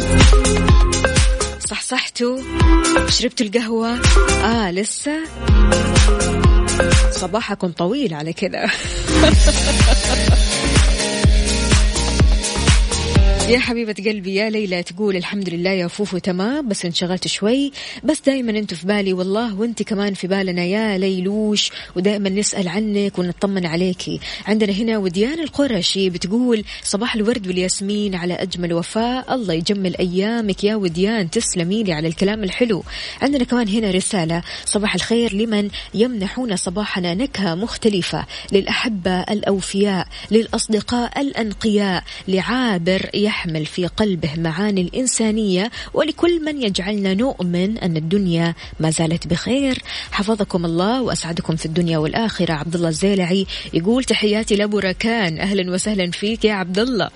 صحصحتوا؟ 1.68 2.38
شربتوا 3.08 3.46
القهوة؟ 3.46 4.00
آه 4.44 4.70
لسه؟ 4.70 5.18
صباحكم 7.10 7.68
طويل 7.68 8.14
على 8.14 8.32
كذا. 8.32 8.70
يا 13.50 13.59
حبيبة 13.59 13.95
قلبي 14.07 14.35
يا 14.35 14.50
ليلى 14.50 14.83
تقول 14.83 15.16
الحمد 15.16 15.49
لله 15.49 15.71
يا 15.71 15.87
فوفو 15.88 16.19
تمام 16.19 16.69
بس 16.69 16.85
انشغلت 16.85 17.28
شوي. 17.28 17.73
بس 18.04 18.21
دايما 18.26 18.50
أنتوا 18.50 18.76
في 18.76 18.87
بالي 18.87 19.12
والله 19.12 19.54
وانت 19.54 19.83
كمان 19.83 20.14
في 20.14 20.26
بالنا 20.26 20.64
يا 20.64 20.99
ليلوش 20.99 21.71
ودائما 21.97 22.28
نسأل 22.28 22.69
عنك 22.69 23.19
ونطمن 23.19 23.66
عليكي 23.66 24.21
عندنا 24.47 24.73
هنا 24.73 24.99
وديان 24.99 25.40
القرشي 25.40 26.11
بتقول 26.11 26.64
صباح 26.83 27.14
الورد 27.14 27.47
والياسمين 27.47 28.14
على 28.14 28.35
أجمل 28.35 28.73
وفاء 28.73 29.35
الله 29.35 29.54
يجمل 29.54 29.97
أيامك 29.97 30.64
يا 30.64 30.75
وديان 30.76 31.30
تسلمي 31.30 31.83
لي 31.83 31.92
على 31.92 32.09
الكلام 32.09 32.45
الحلو. 32.45 32.85
عندنا 33.23 33.45
كمان 33.45 33.69
هنا 33.69 33.90
رسالة 33.90 34.42
صباح 34.64 34.95
الخير 34.95 35.35
لمن 35.35 35.69
يمنحون 35.95 36.57
صباحنا 36.57 37.14
نكهة 37.14 37.54
مختلفة 37.54 38.26
للأحبة 38.52 39.21
الأوفياء 39.21 40.07
للأصدقاء 40.30 41.21
الأنقياء 41.21 42.04
لعابر 42.28 43.11
يح 43.14 43.39
يحمل 43.40 43.66
في 43.66 43.87
قلبه 43.87 44.30
معاني 44.37 44.80
الإنسانية 44.80 45.70
ولكل 45.94 46.44
من 46.44 46.62
يجعلنا 46.62 47.14
نؤمن 47.14 47.78
أن 47.78 47.97
الدنيا 47.97 48.54
ما 48.80 48.90
زالت 48.90 49.26
بخير. 49.26 49.82
حفظكم 50.12 50.64
الله 50.64 51.02
وأسعدكم 51.02 51.56
في 51.56 51.66
الدنيا 51.66 51.99
والآخرة. 51.99 52.52
عبد 52.52 52.75
الله 52.75 52.88
الزيلعي 52.88 53.47
يقول 53.75 54.04
تحياتي 54.04 54.56
لأبو 54.56 54.78
ركان 54.78 55.38
أهلا 55.38 55.73
وسهلا 55.73 56.11
فيك 56.11 56.44
يا 56.44 56.54
عبد 56.54 56.78
الله 56.78 57.11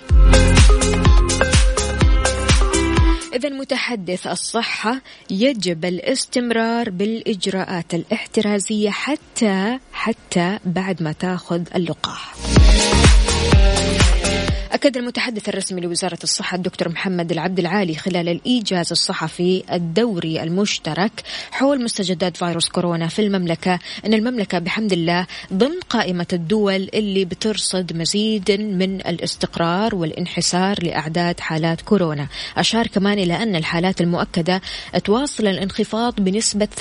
إذا 3.35 3.49
متحدث 3.49 4.27
الصحة 4.27 5.01
يجب 5.31 5.85
الاستمرار 5.85 6.91
بالإجراءات 6.91 7.95
الاحترازية 7.95 8.91
حتى 8.91 9.79
حتى 9.93 10.59
بعد 10.65 11.03
ما 11.03 11.13
تأخذ 11.13 11.63
اللقاح. 11.75 12.35
أكد 14.75 14.97
المتحدث 14.97 15.49
الرسمي 15.49 15.81
لوزارة 15.81 16.19
الصحة 16.23 16.55
الدكتور 16.55 16.89
محمد 16.89 17.33
العبد 17.33 17.59
العالي 17.59 17.95
خلال 17.95 18.29
الإيجاز 18.29 18.91
الصحفي 18.91 19.63
الدوري 19.73 20.43
المشترك 20.43 21.13
حول 21.51 21.85
مستجدات 21.85 22.37
فيروس 22.37 22.69
كورونا 22.69 23.09
في 23.09 23.23
المملكة 23.23 23.79
أن 24.07 24.15
المملكة 24.15 24.59
بحمد 24.59 24.93
الله 24.93 25.27
ضمن 25.53 25.81
قائمة 25.89 26.27
الدول 26.33 26.89
اللي 26.95 27.25
بترصد 27.25 27.97
مزيد 27.97 28.51
من 28.53 29.01
الاستقرار 29.01 29.95
والانحسار 29.95 30.83
لأعداد 30.83 31.41
حالات 31.41 31.81
كورونا. 31.81 32.29
أشار 32.57 32.87
كمان 32.87 33.19
إلى 33.19 33.43
أن 33.43 33.57
الحالات 33.57 34.01
المؤكدة 34.01 34.61
تواصل 35.05 35.47
الانخفاض 35.47 36.15
بنسبة 36.21 36.69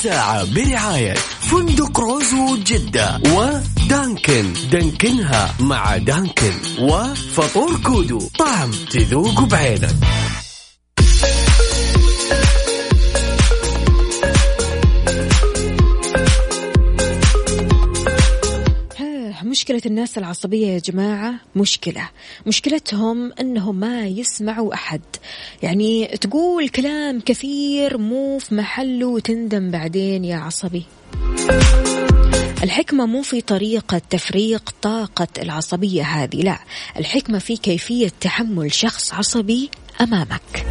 الساعة 0.07 0.53
برعاية 0.55 1.13
فندق 1.41 1.99
روزو 1.99 2.57
جدة 2.57 3.21
ودانكن. 3.35 4.53
دانكنها 4.71 5.55
مع 5.59 5.97
دانكن 5.97 6.53
وفطور 6.79 7.77
كودو. 7.83 8.19
طعم 8.39 8.71
تذوق 8.71 9.43
بعينك. 9.43 9.95
مشكلة 19.49 19.81
الناس 19.85 20.17
العصبية 20.17 20.67
يا 20.67 20.79
جماعة؟ 20.79 21.33
مشكلة. 21.55 22.09
مشكلتهم 22.47 23.33
أنهم 23.39 23.75
ما 23.75 24.07
يسمعوا 24.07 24.73
أحد. 24.73 25.01
يعني 25.63 26.07
تقول 26.07 26.69
كلام 26.69 27.19
كثير 27.19 27.97
مو 27.97 28.39
في 28.39 28.55
محله 28.55 29.07
وتندم 29.07 29.71
بعدين 29.71 30.25
يا 30.25 30.37
عصبي. 30.37 30.85
الحكمة 32.63 33.05
مو 33.05 33.21
في 33.21 33.41
طريقة 33.41 34.01
تفريق 34.09 34.73
طاقة 34.81 35.27
العصبية 35.41 36.03
هذه 36.03 36.41
لا. 36.41 36.59
الحكمة 36.97 37.39
في 37.39 37.57
كيفية 37.57 38.11
تحمل 38.21 38.73
شخص 38.73 39.13
عصبي 39.13 39.69
أمامك. 40.01 40.65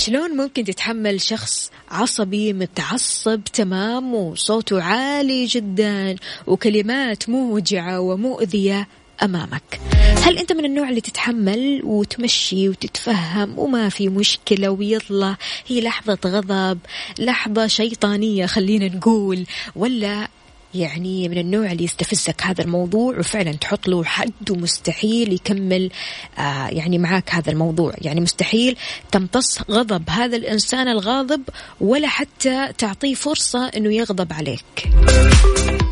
شلون 0.00 0.36
ممكن 0.36 0.64
تتحمل 0.64 1.20
شخص 1.20 1.70
عصبي 1.90 2.52
متعصب 2.52 3.40
تمام 3.44 4.14
وصوته 4.14 4.82
عالي 4.82 5.46
جدا 5.46 6.16
وكلمات 6.46 7.28
موجعة 7.28 8.00
ومؤذية 8.00 8.88
أمامك؟ 9.22 9.80
هل 10.22 10.38
أنت 10.38 10.52
من 10.52 10.64
النوع 10.64 10.88
اللي 10.88 11.00
تتحمل 11.00 11.80
وتمشي 11.84 12.68
وتتفهم 12.68 13.58
وما 13.58 13.88
في 13.88 14.08
مشكلة 14.08 14.70
ويلا 14.70 15.36
هي 15.66 15.80
لحظة 15.80 16.18
غضب 16.26 16.78
لحظة 17.18 17.66
شيطانية 17.66 18.46
خلينا 18.46 18.96
نقول 18.96 19.46
ولا 19.76 20.28
يعني 20.74 21.28
من 21.28 21.38
النوع 21.38 21.72
اللي 21.72 21.84
يستفزك 21.84 22.42
هذا 22.42 22.64
الموضوع 22.64 23.18
وفعلا 23.18 23.52
تحط 23.52 23.88
له 23.88 24.04
حد 24.04 24.50
ومستحيل 24.50 25.32
يكمل 25.32 25.90
آه 26.38 26.68
يعني 26.68 26.98
معاك 26.98 27.34
هذا 27.34 27.52
الموضوع. 27.52 27.94
يعني 27.98 28.20
مستحيل 28.20 28.76
تمتص 29.12 29.62
غضب 29.70 30.10
هذا 30.10 30.36
الإنسان 30.36 30.88
الغاضب 30.88 31.42
ولا 31.80 32.08
حتى 32.08 32.68
تعطيه 32.78 33.14
فرصة 33.14 33.68
أنه 33.76 33.94
يغضب 33.94 34.32
عليك. 34.32 34.88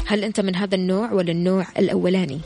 هل 0.06 0.24
أنت 0.24 0.40
من 0.40 0.56
هذا 0.56 0.74
النوع 0.74 1.12
ولا 1.12 1.32
النوع 1.32 1.66
الأولاني؟ 1.78 2.40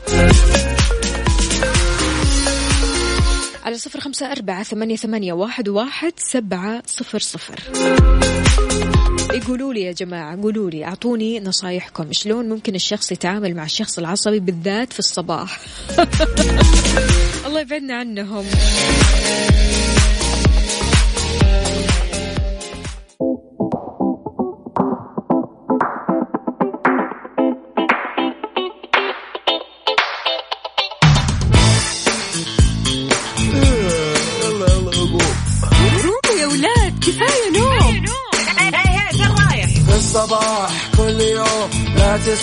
على 3.65 3.77
صفر 3.77 3.99
خمسة 3.99 4.31
أربعة 4.31 4.63
ثمانية, 4.63 4.95
ثمانية 4.95 5.33
واحد, 5.33 5.69
واحد 5.69 6.13
سبعة 6.17 6.83
صفر 6.85 7.19
صفر. 7.19 7.59
يقولوا 9.33 9.73
لي 9.73 9.81
يا 9.81 9.91
جماعة 9.91 10.41
قولوا 10.41 10.69
لي 10.69 10.85
أعطوني 10.85 11.39
نصايحكم. 11.39 12.07
شلون 12.11 12.49
ممكن 12.49 12.75
الشخص 12.75 13.11
يتعامل 13.11 13.55
مع 13.55 13.63
الشخص 13.63 13.99
العصبي 13.99 14.39
بالذات 14.39 14.93
في 14.93 14.99
الصباح؟ 14.99 15.59
الله 17.47 17.61
يبعدنا 17.61 17.95
عنهم. 17.95 18.45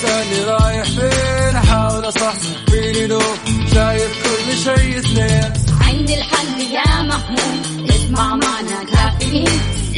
لا 0.03 0.07
تسألني 0.07 0.45
رايح 0.45 0.85
فين 0.85 1.57
أحاول 1.57 2.09
أصحصح 2.09 2.49
فيني 2.71 3.07
لو 3.07 3.21
شايف 3.75 4.13
كل 4.23 4.57
شيء 4.57 4.99
اثنين. 4.99 5.53
عندي 5.81 6.15
الحل 6.15 6.61
يا 6.61 7.03
محمود 7.03 7.91
اسمع 7.91 8.37
معنا 8.37 8.85
كافيين. 8.93 9.49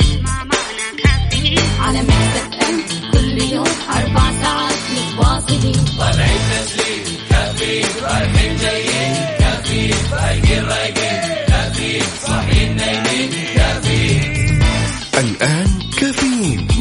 اسمع 0.01 0.45
معنا 0.45 0.87
كافيين. 1.03 1.61
على 1.81 2.03
مكتب 2.03 3.12
كل 3.12 3.43
يوم 3.43 3.67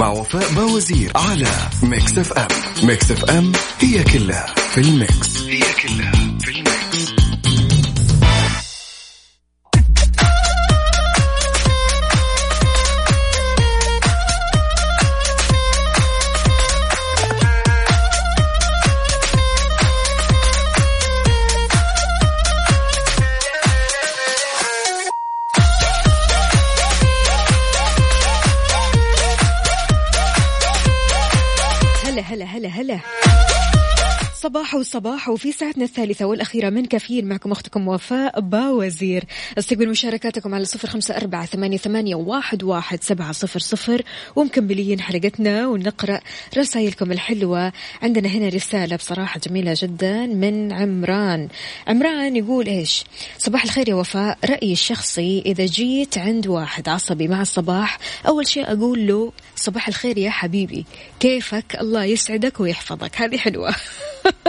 مع 0.01 0.09
وفاء 0.09 0.53
باوزير 0.53 1.11
على 1.15 1.47
Mix 1.83 2.17
FM. 2.17 2.47
Mix 2.83 3.11
FM 3.11 3.51
هي 3.79 4.03
كلها 4.03 4.45
في 4.71 4.77
ال 4.81 4.93
mix. 4.93 5.41
هي 5.43 5.59
كلها 5.59 5.80
هلا. 32.71 32.99
صباح 34.41 34.75
وصباح 34.75 35.29
وفي 35.29 35.51
ساعتنا 35.51 35.83
الثالثة 35.83 36.25
والأخيرة 36.25 36.69
من 36.69 36.85
كافيين 36.85 37.27
معكم 37.27 37.51
أختكم 37.51 37.87
وفاء 37.87 38.39
باوزير. 38.39 39.23
استقبل 39.57 39.89
مشاركاتكم 39.89 40.55
على 40.55 40.65
صفر 40.65 40.87
خمسة 40.87 41.17
أربعة 41.17 41.45
ثمانية, 41.45 41.77
ثمانية 41.77 42.15
واحد, 42.15 42.63
واحد 42.63 43.03
سبعة 43.03 43.31
صفر 43.31 43.59
صفر. 43.59 44.01
ومكملين 44.35 45.01
حلقتنا 45.01 45.67
ونقرأ 45.67 46.19
رسائلكم 46.57 47.11
الحلوة. 47.11 47.73
عندنا 48.01 48.29
هنا 48.29 48.47
رسالة 48.47 48.95
بصراحة 48.95 49.39
جميلة 49.39 49.75
جدا 49.77 50.25
من 50.25 50.73
عمران. 50.73 51.47
عمران 51.87 52.35
يقول 52.35 52.67
إيش؟ 52.67 53.03
صباح 53.37 53.63
الخير 53.63 53.89
يا 53.89 53.95
وفاء. 53.95 54.37
رأيي 54.45 54.73
الشخصي 54.73 55.43
إذا 55.45 55.65
جيت 55.65 56.17
عند 56.17 56.47
واحد 56.47 56.89
عصبي 56.89 57.27
مع 57.27 57.41
الصباح 57.41 57.99
أول 58.27 58.47
شيء 58.47 58.71
أقول 58.71 59.07
له 59.07 59.31
صباح 59.61 59.87
الخير 59.87 60.17
يا 60.17 60.29
حبيبي. 60.29 60.85
كيفك؟ 61.19 61.77
الله 61.81 62.03
يسعدك 62.03 62.59
ويحفظك. 62.59 63.21
هذه 63.21 63.37
حلوة. 63.37 63.75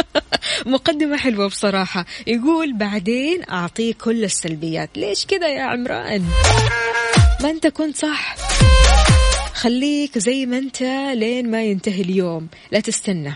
مقدمة 0.67 1.17
حلوة 1.17 1.49
بصراحة. 1.49 2.07
يقول 2.27 2.73
بعدين 2.73 3.43
أعطيه 3.51 3.95
كل 3.95 4.25
السلبيات. 4.25 4.91
ليش 4.97 5.27
كذا 5.27 5.49
يا 5.49 5.63
عمران؟ 5.63 6.25
ما 7.41 7.51
أنت 7.51 7.67
كنت 7.67 7.97
صح. 7.97 8.37
خليك 9.55 10.19
زي 10.19 10.47
ما 10.47 10.59
أنت 10.59 10.83
لين 11.15 11.51
ما 11.51 11.65
ينتهي 11.65 12.01
اليوم. 12.01 12.49
لا 12.73 12.81
تستنى. 12.81 13.35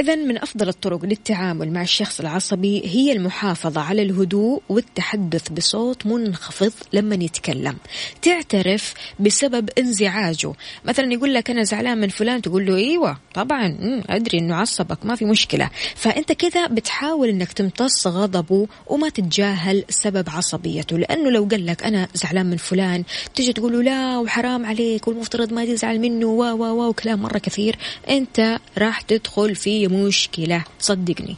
إذا 0.00 0.14
من 0.14 0.38
أفضل 0.38 0.68
الطرق 0.68 1.04
للتعامل 1.04 1.72
مع 1.72 1.82
الشخص 1.82 2.20
العصبي 2.20 2.82
هي 2.84 3.12
المحافظة 3.12 3.80
على 3.80 4.02
الهدوء 4.02 4.62
والتحدث 4.68 5.48
بصوت 5.48 6.06
منخفض 6.06 6.72
لما 6.92 7.14
يتكلم. 7.14 7.76
تعترف 8.22 8.94
بسبب 9.20 9.70
انزعاجه. 9.78 10.52
مثلا 10.84 11.12
يقول 11.12 11.34
لك 11.34 11.50
أنا 11.50 11.62
زعلان 11.62 11.98
من 12.00 12.08
فلان 12.08 12.42
تقول 12.42 12.66
له 12.66 12.76
أيوة 12.76 13.18
طبعا 13.34 13.76
أدري 14.08 14.38
أنه 14.38 14.54
عصبك 14.54 15.06
ما 15.06 15.14
في 15.16 15.24
مشكلة. 15.24 15.70
فأنت 15.96 16.32
كذا 16.32 16.66
بتحاول 16.66 17.28
أنك 17.28 17.52
تمتص 17.52 18.06
غضبه 18.06 18.66
وما 18.86 19.08
تتجاهل 19.08 19.84
سبب 19.88 20.28
عصبيته. 20.30 20.98
لأنه 20.98 21.30
لو 21.30 21.48
قال 21.50 21.66
لك 21.66 21.82
أنا 21.84 22.08
زعلان 22.14 22.46
من 22.46 22.56
فلان 22.56 23.04
تيجي 23.34 23.52
تقول 23.52 23.72
له 23.72 23.82
لا 23.82 24.18
وحرام 24.18 24.66
عليك 24.66 25.08
والمفترض 25.08 25.52
ما 25.52 25.64
تزعل 25.64 26.00
منه 26.00 26.26
و 26.26 26.42
و 26.42 26.64
و 26.64 26.88
وكلام 26.88 27.22
مرة 27.22 27.38
كثير 27.38 27.76
أنت 28.10 28.58
راح 28.78 29.00
تدخل 29.00 29.54
في 29.54 29.89
مشكلة. 29.90 30.64
صدقني. 30.80 31.36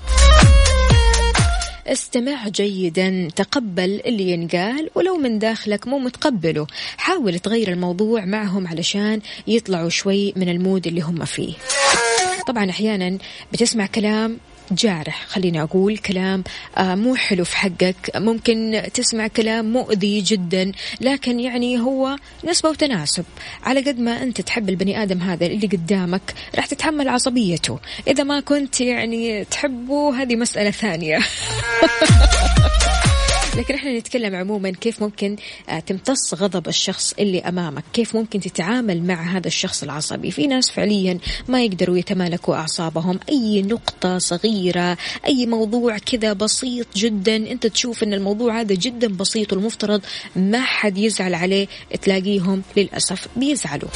استمع 1.87 2.49
جيدا. 2.49 3.29
تقبل 3.37 4.01
اللي 4.07 4.31
ينقال 4.31 4.91
ولو 4.95 5.17
من 5.17 5.39
داخلك 5.39 5.87
مو 5.87 5.99
متقبله. 5.99 6.67
حاول 6.97 7.39
تغير 7.39 7.69
الموضوع 7.69 8.25
معهم 8.25 8.67
علشان 8.67 9.21
يطلعوا 9.47 9.89
شوي 9.89 10.33
من 10.37 10.49
المود 10.49 10.87
اللي 10.87 11.01
هم 11.01 11.25
فيه. 11.25 11.55
طبعا 12.47 12.71
أحيانا 12.71 13.19
بتسمع 13.53 13.87
كلام 13.87 14.39
جارح. 14.71 15.27
خليني 15.27 15.63
أقول 15.63 15.99
كلام 15.99 16.45
آه 16.79 16.95
مو 16.95 17.15
حلو 17.15 17.45
في 17.45 17.57
حقك. 17.57 18.11
ممكن 18.17 18.83
تسمع 18.95 19.27
كلام 19.27 19.73
مؤذي 19.73 20.21
جدا 20.21 20.73
لكن 21.01 21.41
يعني 21.41 21.81
هو 21.81 22.17
نسبة 22.45 22.69
وتناسب. 22.69 23.25
على 23.63 23.81
قد 23.81 23.99
ما 23.99 24.23
أنت 24.23 24.41
تحب 24.41 24.69
البني 24.69 25.03
آدم 25.03 25.19
هذا 25.19 25.47
اللي 25.47 25.67
قدامك 25.67 26.35
راح 26.55 26.67
تتحمل 26.67 27.09
عصبيته. 27.09 27.79
إذا 28.09 28.25
ما 28.25 28.41
كنت 28.41 28.81
يعني 28.81 29.45
تحبه 29.45 30.23
هذه 30.23 30.37
مسألة 30.37 30.71
ثانية. 30.71 31.19
لكن 33.57 33.75
إحنا 33.75 33.99
نتكلم 33.99 34.35
عموما 34.35 34.71
كيف 34.71 35.03
ممكن 35.03 35.37
آه، 35.69 35.79
تمتص 35.79 36.35
غضب 36.35 36.69
الشخص 36.69 37.13
اللي 37.19 37.41
أمامك، 37.41 37.85
كيف 37.93 38.17
ممكن 38.17 38.41
تتعامل 38.41 39.03
مع 39.03 39.23
هذا 39.23 39.47
الشخص 39.47 39.83
العصبي، 39.83 40.31
في 40.31 40.47
ناس 40.47 40.71
فعليا 40.71 41.19
ما 41.49 41.65
يقدروا 41.65 41.99
يتمالكوا 41.99 42.55
أعصابهم، 42.55 43.21
أي 43.29 43.63
نقطة 43.63 44.19
صغيرة، 44.19 44.97
أي 45.27 45.47
موضوع 45.47 45.99
كذا 45.99 46.33
بسيط 46.33 46.87
جدا، 46.97 47.37
أنت 47.37 47.67
تشوف 47.67 48.03
إن 48.03 48.15
الموضوع 48.15 48.61
هذا 48.61 48.75
جدا 48.75 49.09
بسيط 49.09 49.53
والمفترض 49.53 50.03
ما 50.37 50.61
حد 50.61 50.99
يزعل 50.99 51.35
عليه، 51.35 51.69
تلاقيهم 52.03 52.63
للأسف 52.77 53.29
بيزعلوا. 53.37 53.89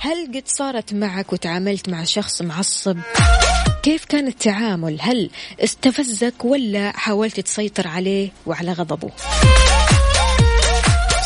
هل 0.00 0.26
قد 0.34 0.42
صارت 0.46 0.94
معك 0.94 1.32
وتعاملت 1.32 1.88
مع 1.88 2.04
شخص 2.04 2.42
معصب؟ 2.42 2.98
كيف 3.82 4.04
كان 4.04 4.26
التعامل؟ 4.26 4.98
هل 5.00 5.30
استفزك 5.60 6.44
ولا 6.44 6.92
حاولت 6.96 7.40
تسيطر 7.40 7.88
عليه 7.88 8.28
وعلى 8.46 8.72
غضبه؟ 8.72 9.10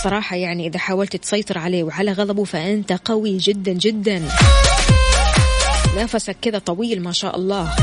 صراحة 0.04 0.36
يعني 0.36 0.66
إذا 0.66 0.78
حاولت 0.78 1.16
تسيطر 1.16 1.58
عليه 1.58 1.84
وعلى 1.84 2.12
غضبه 2.12 2.44
فأنت 2.44 2.92
قوي 2.92 3.36
جدا 3.36 3.72
جدا 3.72 4.22
نفسك 5.96 6.36
كذا 6.42 6.58
طويل 6.58 7.02
ما 7.02 7.12
شاء 7.12 7.36
الله 7.36 7.76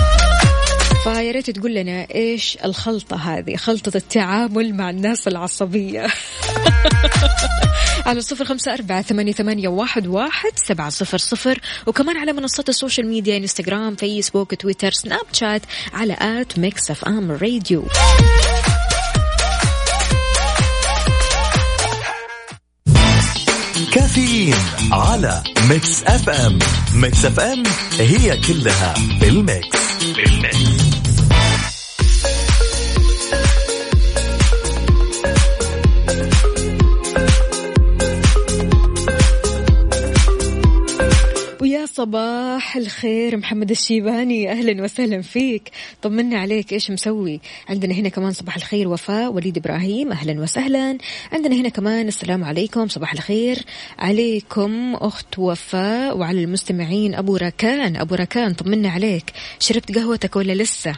فيا 1.04 1.32
ريت 1.32 1.50
تقول 1.50 1.76
لنا 1.76 2.08
إيش 2.16 2.58
الخلطة 2.66 3.16
هذه 3.16 3.56
خلطة 3.56 3.98
التعامل 3.98 4.76
مع 4.76 4.90
الناس 4.90 5.28
العصبية 5.28 6.08
على 8.06 8.22
صفر 8.22 8.46
خمسة 8.46 8.74
أربعة 8.74 9.02
ثمانية, 9.02 9.32
ثمانية 9.32 9.68
واحد, 9.68 10.08
واحد 10.08 10.52
سبعة 10.56 10.90
صفر 10.90 11.18
صفر. 11.18 11.60
وكمان 11.88 12.18
على 12.18 12.34
منصات 12.34 12.70
ال 12.70 12.75
social 12.75 13.08
media 13.08 13.38
إنستغرام 13.38 13.96
فيسبوك 13.96 14.56
تويتر 14.56 14.92
سناب 14.92 15.26
شات 15.34 15.62
على 15.94 16.18
at 16.22 16.60
Mix 16.60 16.92
FM 16.92 17.32
Radio. 17.32 17.84
كافيين 23.94 24.56
على 24.92 25.44
Mix 25.70 26.04
FM. 26.04 26.60
Mix 26.96 27.26
FM 27.26 27.64
هي 28.00 28.38
كلها 28.38 28.94
في 29.20 29.30
ال 29.30 29.42
mix 29.42 29.78
صباح 41.96 42.78
الخير 42.78 43.38
محمد 43.38 43.72
الشيباني. 43.72 44.52
أهلا 44.52 44.84
وسهلا 44.84 45.22
فيك. 45.22 45.72
طمنا 46.02 46.38
عليك 46.40 46.74
إيش 46.74 46.92
مسوي؟ 46.92 47.40
عندنا 47.70 47.94
هنا 47.94 48.10
كمان 48.10 48.32
صباح 48.32 48.56
الخير 48.56 48.88
وفاء 48.88 49.34
وليد 49.34 49.58
إبراهيم. 49.58 50.12
أهلا 50.12 50.42
وسهلا. 50.42 50.98
عندنا 51.32 51.56
هنا 51.56 51.70
كمان 51.70 52.08
السلام 52.08 52.44
عليكم 52.44 52.88
صباح 52.88 53.14
الخير. 53.14 53.58
عليكم 54.00 54.96
أخت 54.96 55.40
وفاء 55.40 56.18
وعلى 56.18 56.44
المستمعين 56.44 57.16
أبو 57.16 57.36
ركان 57.36 57.96
أبو 57.96 58.16
ركان 58.16 58.54
طمنا 58.54 58.90
عليك. 58.90 59.32
شربت 59.60 59.98
قهوتك 59.98 60.36
ولا 60.36 60.54
لسه؟ 60.54 60.96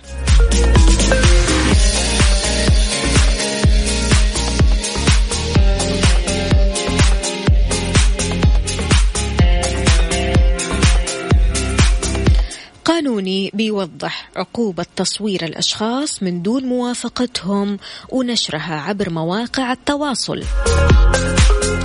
قانوني 12.85 13.51
بيوضح 13.53 14.29
عقوبة 14.35 14.85
تصوير 14.95 15.45
الأشخاص 15.45 16.23
من 16.23 16.41
دون 16.41 16.65
موافقتهم 16.65 17.77
ونشرها 18.09 18.75
عبر 18.75 19.09
مواقع 19.09 19.71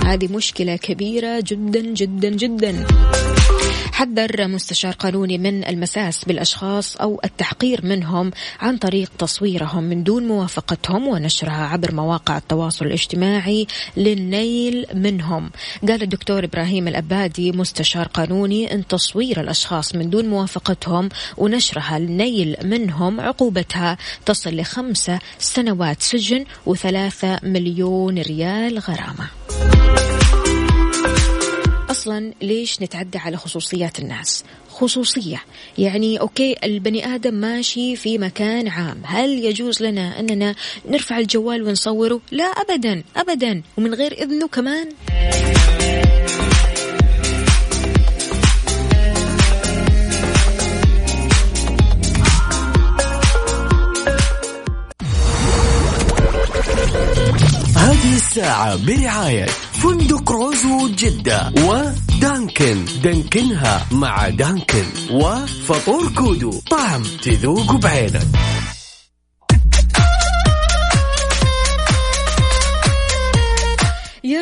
هذه 0.05 0.27
مشكلة 0.27 0.75
كبيرة 0.75 1.43
جدا 1.47 1.79
جدا 1.79 2.29
جدا. 2.29 2.85
حذر 3.91 4.47
مستشار 4.47 4.93
قانوني 4.93 5.37
من 5.37 5.67
المساس 5.67 6.25
بالأشخاص 6.25 6.95
أو 6.97 7.21
التحقير 7.25 7.85
منهم 7.85 8.31
عن 8.59 8.77
طريق 8.77 9.11
تصويرهم 9.17 9.83
من 9.83 10.03
دون 10.03 10.27
موافقتهم 10.27 11.07
ونشرها 11.07 11.65
عبر 11.65 11.93
مواقع 11.93 12.37
التواصل 12.37 12.85
الاجتماعي 12.85 13.67
للنيل 13.97 14.85
منهم. 14.93 15.51
قال 15.87 16.03
الدكتور 16.03 16.43
إبراهيم 16.43 16.87
الأبادي 16.87 17.51
مستشار 17.51 18.07
قانوني 18.07 18.73
أن 18.73 18.87
تصوير 18.87 19.41
الأشخاص 19.41 19.95
من 19.95 20.09
دون 20.09 20.25
موافقتهم 20.25 21.09
ونشرها 21.37 21.99
للنيل 21.99 22.55
منهم 22.63 23.21
عقوبتها 23.21 23.97
تصل 24.25 24.55
لخمسة 24.55 25.19
سنوات 25.39 26.01
سجن 26.01 26.45
وثلاثة 26.65 27.39
مليون 27.43 28.19
ريال 28.19 28.79
غرامة. 28.79 29.40
أصلا 32.01 32.33
ليش 32.41 32.81
نتعدى 32.81 33.17
على 33.17 33.37
خصوصيات 33.37 33.99
الناس؟ 33.99 34.43
خصوصية. 34.69 35.43
يعني 35.77 36.19
أوكي 36.19 36.55
البني 36.63 37.15
آدم 37.15 37.33
ماشي 37.33 37.95
في 37.95 38.17
مكان 38.17 38.67
عام. 38.67 39.01
هل 39.05 39.29
يجوز 39.29 39.81
لنا 39.81 40.19
أننا 40.19 40.55
نرفع 40.89 41.17
الجوال 41.17 41.63
ونصوره؟ 41.63 42.21
لا 42.31 42.43
ابدا 42.43 43.03
ابدا. 43.15 43.61
ومن 43.77 43.93
غير 43.93 44.13
إذنه 44.13 44.47
كمان. 44.47 44.89
هذه 57.75 58.15
الساعة 58.15 58.85
برعاية 58.85 59.45
فندق 59.83 60.31
روزوود 60.31 60.95
جدة. 60.95 61.53
ودانكن. 61.57 62.85
دانكنها 63.03 63.87
مع 63.91 64.29
دانكن. 64.29 64.85
وفطور 65.11 66.11
كودو. 66.17 66.51
طعم 66.69 67.03
تذوق 67.23 67.75
بعينك. 67.75 68.27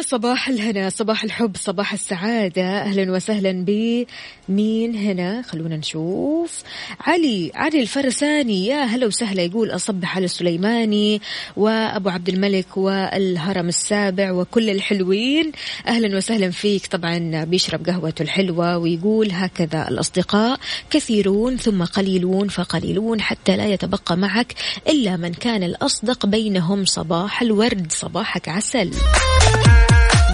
صباح 0.09 0.49
الهنا 0.49 0.89
صباح 0.89 1.23
الحب 1.23 1.57
صباح 1.57 1.93
السعادة. 1.93 2.81
أهلا 2.81 3.11
وسهلا 3.11 3.65
بمين 3.65 4.95
هنا؟ 4.95 5.41
خلونا 5.41 5.77
نشوف. 5.77 6.63
علي 6.99 7.51
علي 7.55 7.81
الفرساني. 7.81 8.67
يا 8.67 8.83
هلا 8.83 9.07
وسهلا 9.07 9.41
يقول 9.41 9.71
أصبح 9.71 10.15
على 10.15 10.25
السليماني 10.25 11.21
وأبو 11.57 12.09
عبد 12.09 12.29
الملك 12.29 12.77
والهرم 12.77 13.67
السابع 13.67 14.31
وكل 14.31 14.69
الحلوين. 14.69 15.51
أهلا 15.87 16.17
وسهلا 16.17 16.51
فيك. 16.51 16.87
طبعا 16.87 17.43
بيشرب 17.43 17.85
قهوته 17.85 18.23
الحلوة 18.23 18.77
ويقول 18.77 19.31
هكذا 19.31 19.87
الأصدقاء. 19.87 20.59
كثيرون 20.89 21.57
ثم 21.57 21.83
قليلون 21.83 22.47
فقليلون 22.47 23.21
حتى 23.21 23.57
لا 23.57 23.65
يتبقى 23.65 24.17
معك 24.17 24.53
إلا 24.87 25.17
من 25.17 25.33
كان 25.33 25.63
الأصدق 25.63 26.25
بينهم. 26.25 26.85
صباح 26.85 27.41
الورد 27.41 27.91
صباحك 27.91 28.49
عسل. 28.49 28.91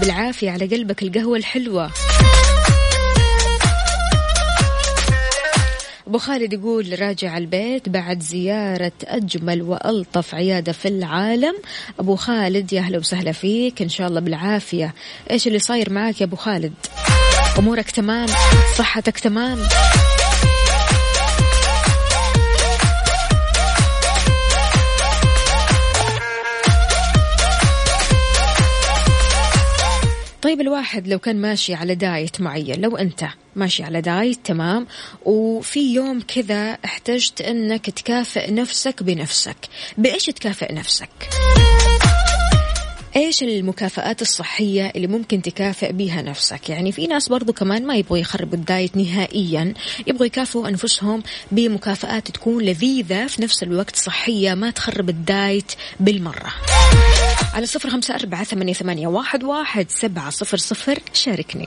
بالعافية 0.06 0.50
على 0.50 0.66
قلبك 0.66 1.02
القهوة 1.02 1.36
الحلوة. 1.36 1.90
أبو 6.06 6.18
خالد 6.18 6.52
يقول 6.52 7.02
راجع 7.02 7.38
البيت 7.38 7.88
بعد 7.88 8.22
زيارة 8.22 8.92
أجمل 9.04 9.62
وألطف 9.62 10.34
عيادة 10.34 10.72
في 10.72 10.88
العالم. 10.88 11.54
أبو 12.00 12.16
خالد 12.16 12.72
يا 12.72 12.80
أهلا 12.80 12.98
وسهلا 12.98 13.32
فيك. 13.32 13.82
إن 13.82 13.88
شاء 13.88 14.08
الله 14.08 14.20
بالعافية. 14.20 14.94
إيش 15.30 15.46
اللي 15.46 15.58
صاير 15.58 15.92
معك 15.92 16.20
يا 16.20 16.26
أبو 16.26 16.36
خالد؟ 16.36 16.74
أمورك 17.58 17.90
تمام؟ 17.90 18.26
صحتك 18.78 19.18
تمام؟ 19.18 19.58
طيب 30.42 30.60
الواحد 30.60 31.08
لو 31.08 31.18
كان 31.18 31.36
ماشي 31.40 31.74
على 31.74 31.94
دايت 31.94 32.40
معين 32.40 32.80
لو 32.80 32.96
أنت 32.96 33.24
ماشي 33.56 33.82
على 33.82 34.00
دايت 34.00 34.38
تمام 34.44 34.86
وفي 35.24 35.94
يوم 35.94 36.20
كذا 36.20 36.78
احتجت 36.84 37.40
أنك 37.40 37.90
تكافئ 37.90 38.52
نفسك 38.52 39.02
بنفسك 39.02 39.56
بإيش 39.98 40.24
تكافئ 40.24 40.72
نفسك؟ 40.72 41.08
إيش 43.16 43.42
المكافآت 43.42 44.22
الصحية 44.22 44.92
اللي 44.96 45.06
ممكن 45.06 45.42
تكافئ 45.42 45.92
بها 45.92 46.22
نفسك؟ 46.22 46.70
يعني 46.70 46.92
في 46.92 47.06
ناس 47.06 47.28
برضو 47.28 47.52
كمان 47.52 47.86
ما 47.86 47.96
يبغوا 47.96 48.18
يخربوا 48.18 48.58
الدايت 48.58 48.96
نهائيا 48.96 49.74
يبغوا 50.06 50.26
يكافئوا 50.26 50.68
أنفسهم 50.68 51.22
بمكافآت 51.50 52.30
تكون 52.30 52.64
لذيذة 52.64 53.26
في 53.26 53.42
نفس 53.42 53.62
الوقت 53.62 53.96
صحية 53.96 54.54
ما 54.54 54.70
تخرب 54.70 55.08
الدايت 55.08 55.72
بالمرة. 56.00 56.52
على 57.54 57.66
صفر 57.66 57.90
خمسة 57.90 58.14
أربعة 58.14 58.44
ثمانية, 58.44 58.72
ثمانية 58.72 59.06
واحد, 59.06 59.44
واحد 59.44 59.90
سبعة 59.90 60.30
صفر 60.30 60.56
صفر 60.56 60.98
شاركني. 61.12 61.66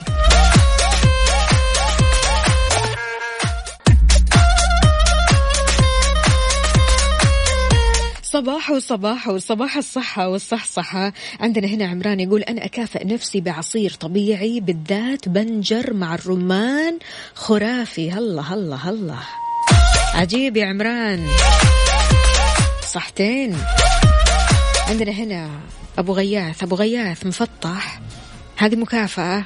صباح 8.40 8.70
وصباح 8.70 9.28
وصباح 9.28 9.76
الصحة 9.76 10.28
والصحصحة. 10.28 11.12
عندنا 11.40 11.66
هنا 11.66 11.86
عمران 11.86 12.20
يقول 12.20 12.42
أنا 12.42 12.64
أكافئ 12.64 13.06
نفسي 13.06 13.40
بعصير 13.40 13.92
طبيعي 13.92 14.60
بالذات 14.60 15.28
بنجر 15.28 15.92
مع 15.92 16.14
الرمان 16.14 16.98
خرافي. 17.34 18.10
هلا 18.10 18.42
هلا 18.42 18.76
هلا. 18.76 19.16
عجيب 20.14 20.56
يا 20.56 20.66
عمران. 20.66 21.28
صحتين. 22.92 23.56
عندنا 24.88 25.10
هنا 25.10 25.50
أبو 25.98 26.12
غياث. 26.12 26.62
أبو 26.62 26.74
غياث 26.74 27.26
مفطح. 27.26 28.00
هذه 28.56 28.76
مكافأة. 28.76 29.44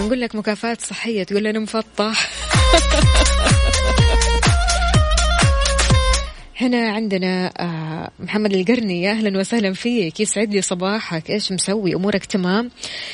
نقول 0.00 0.20
لك 0.20 0.34
مكافآت 0.34 0.80
صحية 0.80 1.24
تقول 1.24 1.44
لنا 1.44 1.58
مفطح. 1.58 2.30
هنا 6.60 6.90
عندنا 6.90 7.52
آه، 7.58 8.10
محمد 8.20 8.52
القرني. 8.52 9.02
يا 9.02 9.10
أهلا 9.10 9.38
وسهلا 9.38 9.72
فيك. 9.72 10.20
يسعد 10.20 10.54
لي 10.54 10.62
صباحك. 10.62 11.30
إيش 11.30 11.52
مسوي؟ 11.52 11.94
أمورك 11.94 12.24
تمام؟ 12.24 12.70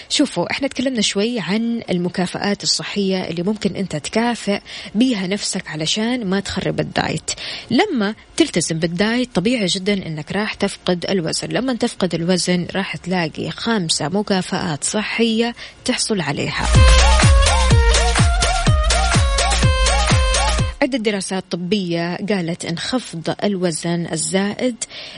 شوفوا 0.09 0.51
إحنا 0.51 0.69
تكلمنا 0.69 1.01
شوي 1.01 1.41
عن 1.41 1.83
المكافآت 1.91 2.63
الصحية 2.63 3.25
اللي 3.29 3.43
ممكن 3.43 3.77
أنت 3.77 3.97
تكافئ 3.97 4.61
بيها 4.95 5.27
نفسك 5.27 5.69
علشان 5.69 6.27
ما 6.27 6.41
تخرب 6.41 6.81
الدايت. 6.81 7.31
لما 7.71 8.15
تلتزم 8.37 8.79
بالدايت 8.79 9.35
طبيعي 9.35 9.67
جدا 9.67 9.93
إنك 9.93 10.33
راح 10.33 10.55
تفقد 10.55 11.07
الوزن. 11.11 11.49
لما 11.49 11.75
تفقد 11.75 12.15
الوزن 12.15 12.67
راح 12.75 12.97
تلاقي 12.97 13.51
خمسة 13.51 14.09
مكافآت 14.09 14.85
صحية 14.85 15.55
تحصل 15.85 16.21
عليها. 16.21 16.67
عدة 20.85 20.99
دراسات 20.99 21.45
طبية 21.51 22.17
قالت 22.17 22.65
أن 22.65 22.79
خفض 22.79 23.35
الوزن 23.45 24.07
الزائد 24.13 24.75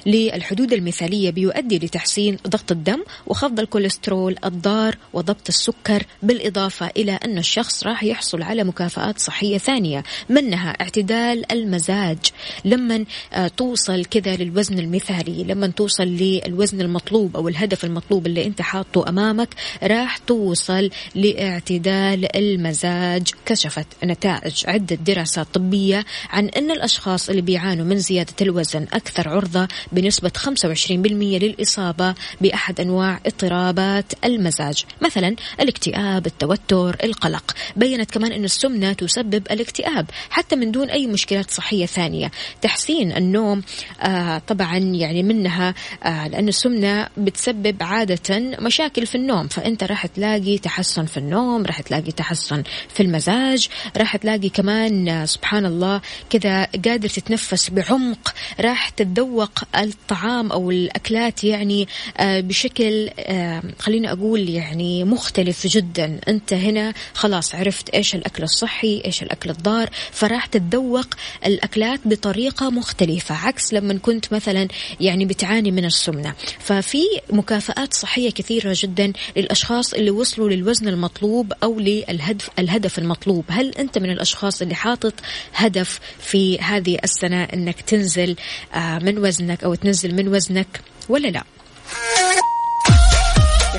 للحدود 0.07 0.73
المثالية 0.73 1.31
بيؤدي 1.31 1.79
لتحسين 1.79 2.39
ضغط 2.49 2.73
الدم 2.73 3.05
وخفض 3.27 3.61
الكوليسترول 3.61 4.37
الضار 4.45 4.97
وضبط 5.13 5.49
السكر 5.49 6.03
بالإضافة 6.23 6.91
إلى 6.97 7.13
أن 7.13 7.39
الشخص 7.39 7.85
راح 7.85 8.05
يحصل 8.05 8.43
على 8.43 8.65
مكافآت 8.65 9.19
صحية 9.19 9.59
ثانية 9.59 10.03
منها 10.29 10.71
اعتدال 10.71 11.53
المزاج. 11.53 12.19
لما 12.65 13.05
آه، 13.33 13.49
توصل 13.49 14.05
كذا 14.05 14.37
للوزن 14.37 14.79
المثالي 14.79 15.45
لما 15.45 15.67
توصل 15.67 16.05
للوزن 16.05 16.81
المطلوب 16.81 17.37
أو 17.37 17.49
الهدف 17.49 17.85
المطلوب 17.85 18.27
اللي 18.27 18.47
أنت 18.47 18.63
حاطه 18.63 19.09
أمامك 19.09 19.49
راح 19.83 20.19
توصل 20.19 20.91
لاعتدال 21.15 22.37
المزاج 22.37 23.29
كشفت 23.47 23.87
نتائج 24.05 24.65
عدة 24.67 24.97
دراسات 24.97 25.56
طبية 25.57 26.05
عن 26.31 26.49
أن 26.49 26.71
الأشخاص 26.71 27.29
اللي 27.29 27.43
بيعانوا 27.43 27.85
من 27.85 27.99
زيادة 27.99 28.35
الوزن 28.43 28.87
أكثر 28.93 29.29
عرضة 29.29 29.69
بنسبة 29.93 30.33
25% 30.37 30.91
للإصابة 30.91 32.15
بأحد 32.41 32.81
أنواع 32.81 33.21
اضطرابات 33.27 34.13
المزاج 34.25 34.85
مثلا 35.03 35.37
الاكتئاب 35.61 36.27
التوتر 36.27 36.97
القلق. 37.05 37.55
بينت 37.77 38.11
كمان 38.11 38.33
أن 38.33 38.45
السمنة 38.45 38.93
تسبب 38.93 39.47
الاكتئاب 39.51 40.07
حتى 40.31 40.57
من 40.57 40.71
دون 40.71 40.91
أي 40.91 41.07
مشكلات 41.07 41.51
صحية 41.51 41.87
ثانية. 41.87 42.31
تحسين 42.63 43.17
النوم 43.17 43.63
آه 44.01 44.39
طبعا 44.39 44.77
يعني 44.79 45.23
منها 45.23 45.75
آه 46.03 46.29
لأن 46.29 46.49
السمنة 46.49 47.09
بتسبب 47.17 47.77
عادة 47.81 48.41
مشاكل 48.61 49.07
في 49.07 49.15
النوم. 49.15 49.49
فأنت 49.49 49.85
راح 49.85 50.07
تلاقي 50.07 50.59
تحسن 50.59 51.07
في 51.07 51.17
النوم 51.17 51.63
راح 51.67 51.81
تلاقي 51.81 52.13
تحسن 52.13 52.63
في 52.89 53.03
المزاج 53.03 53.69
راح 53.97 54.17
تلاقي 54.17 54.49
كمان 54.49 55.27
سبحان 55.37 55.67
الله 55.67 56.01
كذا 56.31 56.65
قادر 56.65 57.09
تتنفس 57.09 57.71
بعمق 57.71 58.35
راح 58.61 58.89
تتذوق 58.89 59.51
الطعام 59.77 60.53
أو 60.53 60.71
الأكلات 60.71 61.45
يعني 61.45 61.89
آه، 62.17 62.41
بشكل 62.41 63.11
آه، 63.19 63.63
خليني 63.79 64.13
أقول 64.13 64.49
يعني 64.49 65.05
مختلف 65.05 65.67
جدا. 65.67 66.21
أنت 66.29 66.53
هنا 66.53 66.95
خلاص 67.15 67.55
عرفت 67.55 67.89
إيش 67.89 68.15
الأكل 68.15 68.43
الصحي 68.43 69.03
إيش 69.05 69.23
الأكل 69.23 69.51
الضار 69.51 69.91
فراح 70.13 70.47
تتذوق 70.47 71.07
الأكلات 71.47 72.01
بطريقة 72.05 72.71
مختلفة 72.71 73.35
عكس 73.35 73.75
لما 73.75 73.95
كنت 73.95 74.33
مثلا 74.33 74.69
يعني 75.01 75.25
بتعاني 75.25 75.71
من 75.71 75.85
السمنة. 75.85 76.35
ففي 76.59 77.03
مكافآت 77.31 77.95
صحية 77.95 78.31
كثيرة 78.31 78.77
جدا 78.77 79.13
للأشخاص 79.37 79.95
اللي 79.95 80.11
وصلوا 80.11 80.51
للوزن 80.51 80.89
المطلوب 80.89 81.53
أو 81.63 81.81
للهدف 81.81 82.51
الهدف 82.59 82.99
المطلوب. 82.99 83.45
هل 83.49 83.75
أنت 83.79 83.99
من 83.99 84.11
الأشخاص 84.11 84.63
اللي 84.63 84.75
حاطط 84.75 85.15
هدف 85.55 86.01
في 86.21 86.59
هذه 86.59 86.99
السنة 87.05 87.45
أنك 87.45 87.81
تنزل 87.81 88.37
آه، 88.75 88.99
من 88.99 89.19
وزنك 89.19 89.65
أو 89.65 89.75
تنزل 89.75 90.15
من 90.15 90.29
وزنك 90.29 90.81
ولا 91.09 91.29
لا. 91.29 91.45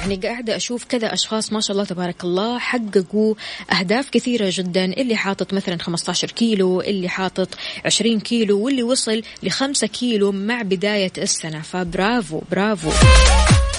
يعني 0.08 0.28
قاعدة 0.28 0.56
أشوف 0.56 0.86
كذا 0.86 1.14
أشخاص 1.14 1.54
ما 1.54 1.60
شاء 1.62 1.72
الله 1.72 1.86
تبارك 1.86 2.24
الله 2.24 2.60
حققوا 2.60 3.36
أهداف 3.80 4.10
كثيرة 4.10 4.50
جدا 4.54 4.86
اللي 4.86 5.16
حاطط 5.16 5.54
مثلا 5.54 5.78
15 5.78 6.32
كيلو 6.32 6.82
اللي 6.82 7.10
حاطط 7.10 7.50
20 7.86 8.20
كيلو 8.20 8.60
واللي 8.60 8.84
وصل 8.84 9.22
ل 9.44 9.50
5 9.50 9.88
كيلو 9.88 10.32
مع 10.32 10.62
بداية 10.62 11.12
السنة. 11.18 11.62
فبرافو 11.62 12.42
برافو. 12.52 12.90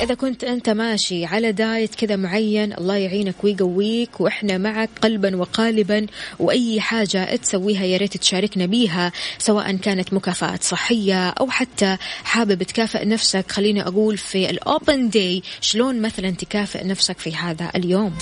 إذا 0.02 0.14
كنت 0.14 0.44
أنت 0.44 0.68
ماشي 0.70 1.24
على 1.24 1.52
دايت 1.52 1.94
كذا 1.94 2.16
معين 2.16 2.72
الله 2.72 2.96
يعينك 2.96 3.44
ويقويك 3.44 4.20
وإحنا 4.20 4.58
معك 4.58 4.90
قلبا 5.02 5.36
وقالبا 5.36 6.06
وأي 6.38 6.80
حاجة 6.80 7.36
تسويها 7.36 7.84
يا 7.84 7.96
ريت 7.96 8.16
تشاركنا 8.16 8.66
بيها 8.66 9.12
سواء 9.38 9.76
كانت 9.76 10.12
مكافآت 10.12 10.62
صحية 10.62 11.28
أو 11.28 11.50
حتى 11.50 11.96
حابب 12.24 12.62
تكافئ 12.62 13.04
نفسك. 13.04 13.50
خليني 13.50 13.82
أقول 13.82 14.16
في 14.16 14.50
الأوبن 14.50 15.08
داي 15.08 15.42
شلون 15.60 16.00
مثلا 16.00 16.17
تكافئ 16.26 16.84
نفسك 16.84 17.18
في 17.18 17.36
هذا 17.36 17.70
اليوم. 17.76 18.14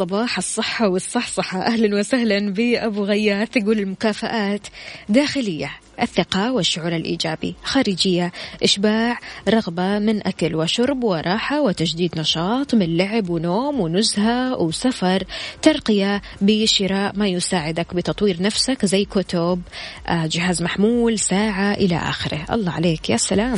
صباح 0.00 0.38
الصحة 0.38 0.88
والصحصحة. 0.88 1.62
أهلا 1.62 1.98
وسهلا 1.98 2.52
بأبو 2.52 3.04
غياث 3.04 3.56
يقول 3.56 3.78
المكافآت 3.78 4.66
داخلية 5.08 5.70
الثقة 6.02 6.52
والشعور 6.52 6.96
الإيجابي 6.96 7.54
خارجية 7.64 8.32
إشباع 8.62 9.18
رغبة 9.48 9.98
من 9.98 10.26
أكل 10.26 10.54
وشرب 10.54 11.04
وراحة 11.04 11.60
وتجديد 11.60 12.18
نشاط 12.18 12.74
من 12.74 12.96
لعب 12.96 13.30
ونوم 13.30 13.80
ونزهة 13.80 14.56
وسفر 14.56 15.24
ترقية 15.62 16.22
بشراء 16.40 17.12
ما 17.16 17.28
يساعدك 17.28 17.94
بتطوير 17.94 18.42
نفسك 18.42 18.86
زي 18.86 19.04
كتب 19.04 19.62
آه، 20.08 20.26
جهاز 20.26 20.62
محمول 20.62 21.18
ساعة 21.18 21.72
إلى 21.72 21.96
آخره. 21.96 22.44
الله 22.50 22.72
عليك 22.72 23.10
يا 23.10 23.16
سلام. 23.16 23.56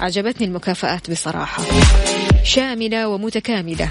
عجبتني 0.00 0.46
المكافآت 0.46 1.10
بصراحة. 1.10 1.62
شاملة 2.46 3.08
ومتكاملة. 3.08 3.90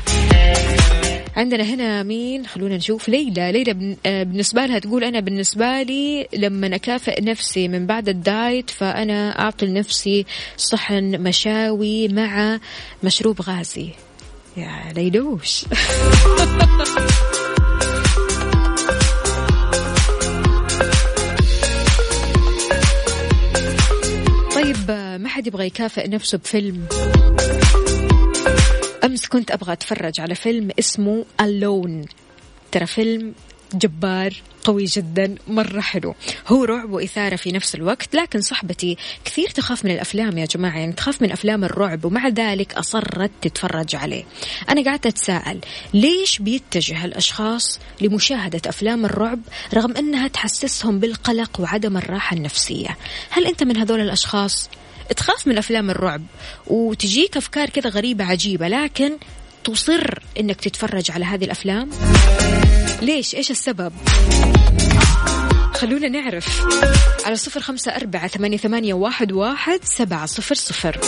عندنا 1.36 1.64
هنا 1.64 2.04
مين؟ 2.04 2.48
خلونا 2.48 2.78
نشوف. 2.78 3.10
ليلى. 3.10 3.52
ليلى 3.52 3.98
آه، 4.06 4.24
بالنسبة 4.24 4.66
لها 4.66 4.80
تقول 4.80 5.04
أنا 5.04 5.20
بالنسبة 5.20 5.82
لي 5.82 6.28
لما 6.34 6.76
أكافئ 6.76 7.22
نفسي 7.22 7.68
من 7.68 7.86
بعد 7.86 8.10
الدايت 8.10 8.70
فأنا 8.70 9.40
أعطي 9.40 9.66
لنفسي 9.66 10.26
صحن 10.58 11.22
مشاوي 11.22 12.08
مع 12.08 12.60
مشروب 13.04 13.42
غازي. 13.42 13.90
يا 14.58 14.94
ليلوش. 14.96 15.66
طيب 24.56 24.92
ما 25.22 25.28
حد 25.28 25.48
يبغى 25.48 25.66
يكافئ 25.66 26.08
نفسه 26.08 26.38
بفيلم؟ 26.38 26.88
أمس 29.06 29.28
كنت 29.28 29.52
أبغى 29.52 29.74
أتفرج 29.74 30.20
على 30.20 30.36
فيلم 30.36 30.70
اسمه 30.80 31.26
اللون 31.42 32.06
ترى 32.72 32.86
فيلم 32.86 33.34
جبار 33.74 34.34
قوي 34.64 34.86
جدا 34.86 35.36
مرة 35.48 35.82
حلو. 35.82 36.16
هو 36.48 36.64
رعب 36.64 36.92
وإثارة 36.92 37.36
في 37.36 37.52
نفس 37.52 37.76
الوقت 37.76 38.16
لكن 38.16 38.42
صحبتي 38.42 38.98
كثير 39.26 39.50
تخاف 39.50 39.86
من 39.86 39.92
الأفلام 39.92 40.38
يا 40.38 40.46
جماعة 40.46 40.78
يعني 40.78 40.94
تخاف 40.94 41.22
من 41.22 41.32
أفلام 41.32 41.64
الرعب 41.64 42.06
ومع 42.06 42.28
ذلك 42.28 42.74
أصرت 42.74 43.32
تتفرج 43.42 43.96
عليه. 43.96 44.24
أنا 44.70 44.84
قاعدة 44.84 45.10
أتساءل 45.10 45.60
ليش 45.94 46.40
بيتجه 46.40 47.06
الأشخاص 47.06 47.80
لمشاهدة 48.02 48.62
أفلام 48.70 49.06
الرعب 49.06 49.40
رغم 49.74 49.98
أنها 49.98 50.28
تحسسهم 50.28 51.00
بالقلق 51.00 51.60
وعدم 51.60 51.98
الراحة 51.98 52.36
النفسية؟ 52.36 52.98
هل 53.30 53.46
أنت 53.46 53.64
من 53.64 53.78
هذول 53.78 54.00
الأشخاص؟ 54.00 54.70
تخاف 55.18 55.48
من 55.48 55.58
أفلام 55.58 55.90
الرعب 55.90 56.22
وتجيك 56.68 57.38
أفكار 57.38 57.70
كذا 57.70 57.90
غريبة 57.90 58.24
عجيبة 58.24 58.68
لكن 58.68 59.18
تصر 59.64 60.20
إنك 60.40 60.62
تتفرج 60.62 61.12
على 61.12 61.26
هذه 61.26 61.46
الأفلام. 61.46 61.90
ليش؟ 63.02 63.36
إيش 63.36 63.52
السبب؟ 63.52 63.94
خلونا 65.74 66.08
نعرف. 66.08 66.66
على 67.26 67.36
صفر 67.36 67.60
خمسة 67.60 67.96
أربعة 67.96 68.28
ثمانية, 68.28 68.58
ثمانية 68.58 68.94
واحد, 68.94 69.32
واحد 69.32 69.80
سبعة 69.84 70.26
صفر 70.26 70.56
صفر. 70.56 71.00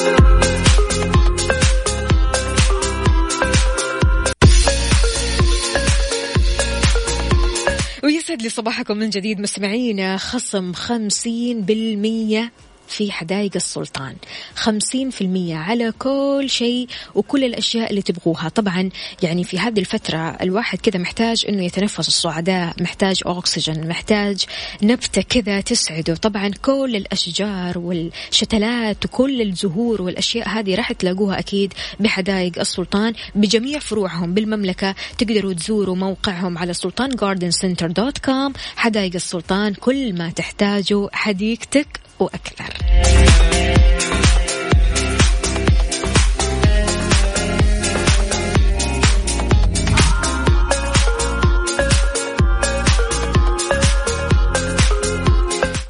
ويسعد 8.04 8.42
لي 8.42 8.50
صباحكم 8.50 8.98
من 8.98 9.10
جديد 9.10 9.40
مستمعينا 9.40 10.18
خصم 10.18 10.74
خمسين 10.74 11.62
بالمية. 11.62 12.52
في 12.88 13.12
حدائق 13.12 13.52
السلطان. 13.56 14.15
خمسين 14.56 15.10
في 15.10 15.21
المية 15.21 15.56
على 15.56 15.91
كل 16.00 16.45
شيء 16.47 16.88
وكل 17.15 17.43
الأشياء 17.43 17.89
اللي 17.89 18.02
تبغوها. 18.02 18.50
طبعا 18.50 18.89
يعني 19.23 19.43
في 19.43 19.60
هذه 19.60 19.80
الفترة 19.80 20.17
الواحد 20.41 20.80
كذا 20.80 21.00
محتاج 21.00 21.45
أنه 21.50 21.63
يتنفس. 21.63 22.08
الصعداء 22.08 22.73
محتاج 22.82 23.21
أكسجين 23.26 23.88
محتاج 23.88 24.45
نبتة 24.84 25.21
كذا 25.21 25.62
تسعده. 25.62 26.15
طبعا 26.15 26.52
كل 26.62 26.95
الأشجار 26.95 27.78
والشتلات 27.78 29.06
وكل 29.06 29.41
الزهور 29.41 30.02
والأشياء 30.02 30.50
هذه 30.50 30.76
راح 30.76 30.91
تلاقوها 30.91 31.39
أكيد 31.39 31.73
بحدائق 32.00 32.60
السلطان 32.60 33.13
بجميع 33.36 33.80
فروعهم. 33.80 34.34
بالمملكة 34.34 34.95
تقدروا 35.17 35.54
تزوروا 35.54 35.95
موقعهم 35.95 36.58
على 36.58 36.73
سلطان 36.73 37.10
garden 37.10 37.52
center 37.52 37.88
dot 37.88 38.17
com 38.17 38.54
حدائق 38.76 39.12
السلطان 39.15 39.73
كل 39.73 40.13
ما 40.13 40.30
تحتاجه 40.30 41.10
حديقتك 41.12 41.88
وأكثر. 42.19 42.73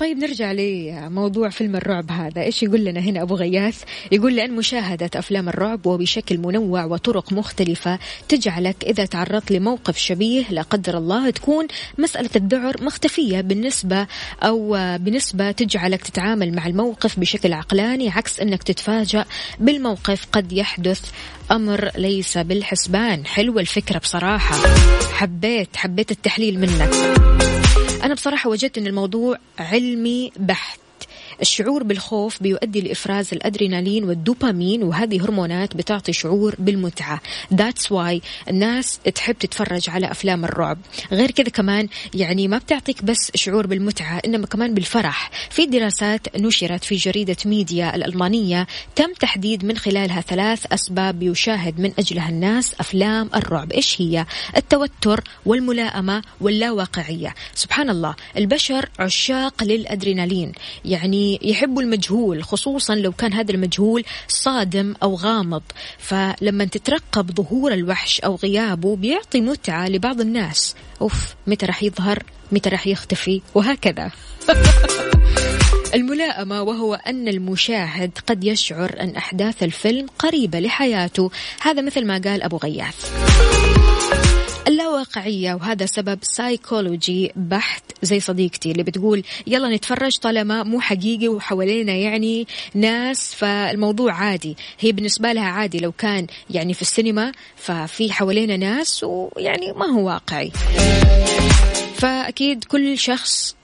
طيب 0.07 0.17
نرجع 0.17 0.51
لموضوع 0.51 1.49
فيلم 1.49 1.75
الرعب 1.75 2.11
هذا. 2.11 2.41
إيش 2.41 2.63
يقول 2.63 2.85
لنا 2.85 2.99
هنا 2.99 3.21
أبو 3.21 3.35
غياث؟ 3.35 3.83
يقول 4.11 4.35
لأن 4.35 4.55
مشاهدة 4.55 5.09
أفلام 5.15 5.49
الرعب 5.49 5.85
وبشكل 5.85 6.37
منوع 6.37 6.85
وطرق 6.85 7.33
مختلفة 7.33 7.99
تجعلك 8.29 8.75
إذا 8.83 9.05
تعرضت 9.05 9.51
لموقف 9.51 9.97
شبيه 9.97 10.43
لا 10.49 10.61
قدر 10.61 10.97
الله 10.97 11.29
تكون 11.29 11.67
مسألة 11.97 12.29
الذعر 12.35 12.83
مختفية 12.83 13.41
بالنسبة 13.41 14.07
أو 14.43 14.77
بنسبه 14.97 15.51
تجعلك 15.51 16.01
تتعامل 16.01 16.55
مع 16.55 16.67
الموقف 16.67 17.19
بشكل 17.19 17.53
عقلاني 17.53 18.09
عكس 18.09 18.39
إنك 18.39 18.63
تتفاجأ 18.63 19.25
بالموقف 19.59 20.27
قد 20.31 20.53
يحدث 20.53 21.11
أمر 21.51 21.91
ليس 21.97 22.37
بالحسبان. 22.37 23.25
حلوة 23.25 23.61
الفكرة 23.61 23.97
بصراحة. 23.97 24.55
حبيت 25.13 25.75
حبيت 25.75 26.11
التحليل 26.11 26.59
منك. 26.59 27.36
أنا 28.07 28.15
بصراحة 28.15 28.49
وجدت 28.49 28.77
أن 28.77 28.87
الموضوع 28.87 29.37
علمي 29.59 30.31
بحت. 30.37 30.79
الشعور 31.41 31.83
بالخوف 31.83 32.43
بيؤدي 32.43 32.81
لإفراز 32.81 33.33
الأدرينالين 33.33 34.03
والدوبامين 34.03 34.83
وهذه 34.83 35.25
هرمونات 35.25 35.75
بتعطي 35.75 36.13
شعور 36.13 36.55
بالمتعة. 36.59 37.21
That's 37.53 37.83
why 37.91 38.21
الناس 38.49 38.99
تحب 39.15 39.35
تتفرج 39.37 39.89
على 39.89 40.11
أفلام 40.11 40.45
الرعب. 40.45 40.77
غير 41.11 41.31
كذا 41.31 41.49
كمان 41.49 41.87
يعني 42.13 42.47
ما 42.47 42.57
بتعطيك 42.57 43.03
بس 43.03 43.31
شعور 43.35 43.67
بالمتعة 43.67 44.21
إنما 44.25 44.45
كمان 44.45 44.73
بالفرح. 44.73 45.31
في 45.49 45.65
دراسات 45.65 46.37
نشرت 46.37 46.83
في 46.83 46.95
جريدة 46.95 47.37
ميديا 47.45 47.95
الألمانية 47.95 48.67
تم 48.95 49.13
تحديد 49.19 49.65
من 49.65 49.77
خلالها 49.77 50.21
ثلاث 50.21 50.65
أسباب 50.73 51.23
يشاهد 51.23 51.79
من 51.79 51.91
أجلها 51.99 52.29
الناس 52.29 52.75
أفلام 52.79 53.29
الرعب. 53.35 53.71
إيش 53.71 54.01
هي؟ 54.01 54.25
التوتر 54.57 55.23
والملائمة 55.45 56.21
واللاواقعية. 56.41 57.35
سبحان 57.55 57.89
الله 57.89 58.15
البشر 58.37 58.89
عشاق 58.99 59.63
للأدرينالين. 59.63 60.51
يعني 60.85 61.26
يحبوا 61.41 61.81
المجهول 61.81 62.43
خصوصا 62.43 62.95
لو 62.95 63.11
كان 63.11 63.33
هذا 63.33 63.51
المجهول 63.51 64.03
صادم 64.27 64.93
أو 65.03 65.15
غامض. 65.15 65.63
فلما 65.97 66.65
تترقب 66.65 67.31
ظهور 67.31 67.73
الوحش 67.73 68.21
أو 68.21 68.35
غيابه 68.35 68.95
بيعطي 68.95 69.41
متعة 69.41 69.87
لبعض 69.87 70.21
الناس. 70.21 70.75
أوف 71.01 71.35
متى 71.47 71.65
راح 71.65 71.83
يظهر؟ 71.83 72.23
متى 72.51 72.69
راح 72.69 72.87
يختفي؟ 72.87 73.41
وهكذا. 73.55 74.11
الملائمة 75.93 76.61
وهو 76.61 76.93
أن 76.93 77.27
المشاهد 77.27 78.11
قد 78.27 78.43
يشعر 78.43 78.95
أن 78.99 79.15
أحداث 79.15 79.63
الفيلم 79.63 80.07
قريبة 80.19 80.59
لحياته. 80.59 81.31
هذا 81.61 81.81
مثل 81.81 82.05
ما 82.05 82.21
قال 82.25 82.43
أبو 82.43 82.57
غياث. 82.57 83.56
اللاواقعية 84.67 85.53
وهذا 85.53 85.85
سبب 85.85 86.19
سايكولوجي 86.21 87.31
بحت 87.35 87.83
زي 88.01 88.19
صديقتي 88.19 88.71
اللي 88.71 88.83
بتقول 88.83 89.23
يلا 89.47 89.75
نتفرج 89.75 90.17
طالما 90.17 90.63
مو 90.63 90.79
حقيقي 90.79 91.27
وحوالينا 91.27 91.93
يعني 91.93 92.47
ناس. 92.73 93.33
فالموضوع 93.35 94.13
عادي. 94.13 94.57
هي 94.79 94.91
بالنسبة 94.91 95.33
لها 95.33 95.43
عادي 95.49 95.79
لو 95.79 95.91
كان 95.91 96.27
يعني 96.49 96.73
في 96.73 96.81
السينما 96.81 97.31
ففي 97.55 98.11
حوالينا 98.11 98.57
ناس 98.57 99.03
ويعني 99.03 99.71
ما 99.71 99.85
هو 99.85 100.07
واقعي. 100.07 100.51
فأكيد 101.95 102.63
كل 102.63 102.97
شخص 102.97 103.55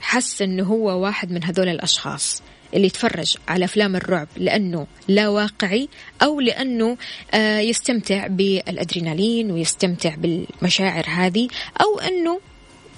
حس 0.00 0.42
إنه 0.42 0.64
هو 0.64 1.02
واحد 1.02 1.32
من 1.32 1.44
هذول 1.44 1.68
الأشخاص. 1.68 2.42
اللي 2.74 2.86
يتفرج 2.86 3.36
على 3.48 3.64
أفلام 3.64 3.96
الرعب 3.96 4.28
لأنه 4.36 4.86
لا 5.08 5.28
واقعي 5.28 5.88
أو 6.22 6.40
لأنه 6.40 6.96
آه، 7.34 7.58
يستمتع 7.58 8.26
بالأدرينالين 8.26 9.50
ويستمتع 9.50 10.14
بالمشاعر 10.14 11.04
هذه 11.08 11.48
أو 11.80 11.98
أنه 11.98 12.40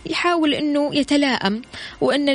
يحاول 0.07 0.55
أنه 0.55 0.95
يتلائم 0.97 1.63
وأن 2.01 2.29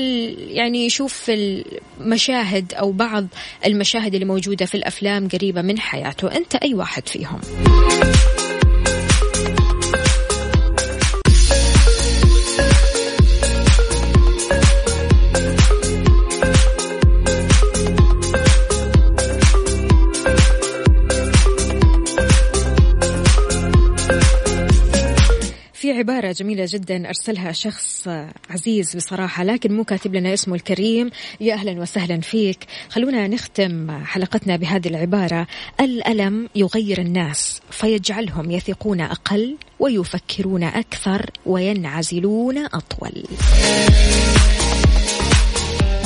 يعني 0.50 0.86
يشوف 0.86 1.26
المشاهد 1.30 2.74
أو 2.74 2.92
بعض 2.92 3.28
المشاهد 3.66 4.14
اللي 4.14 4.26
موجودة 4.26 4.66
في 4.66 4.76
الأفلام 4.76 5.28
قريبة 5.28 5.62
من 5.62 5.80
حياته. 5.80 6.28
أنت 6.28 6.56
أي 6.56 6.74
واحد 6.74 7.08
فيهم. 7.08 7.42
عبارة 26.28 26.40
جميلة 26.40 26.66
جدا 26.70 27.08
أرسلها 27.08 27.52
شخص 27.52 28.08
عزيز 28.50 28.96
بصراحة 28.96 29.44
لكن 29.44 29.74
مو 29.74 29.84
كاتب 29.84 30.16
لنا 30.16 30.34
اسمه 30.34 30.56
الكريم. 30.56 31.10
يا 31.42 31.54
أهلا 31.54 31.82
وسهلا 31.82 32.22
فيك. 32.22 32.60
خلونا 32.90 33.28
نختم 33.28 34.04
حلقتنا 34.06 34.56
بهذه 34.56 34.88
العبارة. 34.88 35.48
الألم 35.80 36.50
يغير 36.56 37.02
الناس 37.02 37.62
فيجعلهم 37.72 38.52
يثقون 38.52 39.02
أقل 39.02 39.58
ويفكرون 39.80 40.64
أكثر 40.64 41.32
وينعزلون 41.46 42.58
أطول. 42.58 43.24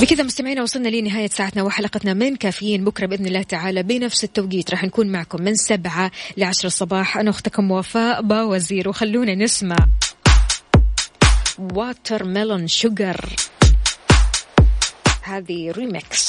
بكذا 0.00 0.22
مستمعينا 0.22 0.62
وصلنا 0.62 0.88
لنهاية 0.88 1.28
ساعتنا 1.28 1.62
وحلقتنا 1.62 2.14
من 2.14 2.36
كافيين. 2.36 2.84
بكرة 2.84 3.06
بإذن 3.06 3.26
الله 3.26 3.42
تعالى 3.42 3.82
بنفس 3.82 4.24
التوقيت 4.24 4.70
راح 4.70 4.84
نكون 4.84 5.06
معكم 5.06 5.42
من 5.42 5.54
سبعة 5.54 6.10
لعشر 6.36 6.66
الصباح. 6.66 7.18
أنا 7.18 7.30
أختكم 7.30 7.70
وفاء 7.70 8.22
باوزير 8.22 8.88
وخلونا 8.88 9.34
نسمع. 9.34 9.76
واتر 11.59 12.23
ميلون 12.23 12.67
شوجر 12.67 13.35
هذه 15.23 15.71
ريمكس 15.71 16.27